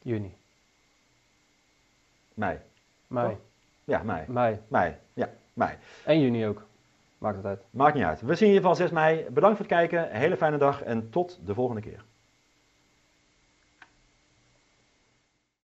Juni. 0.01 0.36
Mei. 2.37 2.59
Mei. 3.07 3.37
Ja, 3.83 4.03
mei. 4.03 4.25
Mei. 4.27 4.59
Mei, 4.67 4.95
ja, 5.13 5.29
mei. 5.53 5.77
En 6.05 6.19
juni 6.19 6.47
ook. 6.47 6.65
Maakt 7.17 7.35
het 7.35 7.45
uit. 7.45 7.61
Maakt 7.69 7.95
niet 7.95 8.03
uit. 8.03 8.21
We 8.21 8.35
zien 8.35 8.51
je 8.51 8.61
van 8.61 8.75
6 8.75 8.91
mei. 8.91 9.25
Bedankt 9.29 9.57
voor 9.57 9.65
het 9.65 9.75
kijken. 9.75 10.09
Een 10.09 10.19
hele 10.19 10.37
fijne 10.37 10.57
dag 10.57 10.83
en 10.83 11.09
tot 11.09 11.39
de 11.45 11.53
volgende 11.53 11.81
keer. 11.81 12.03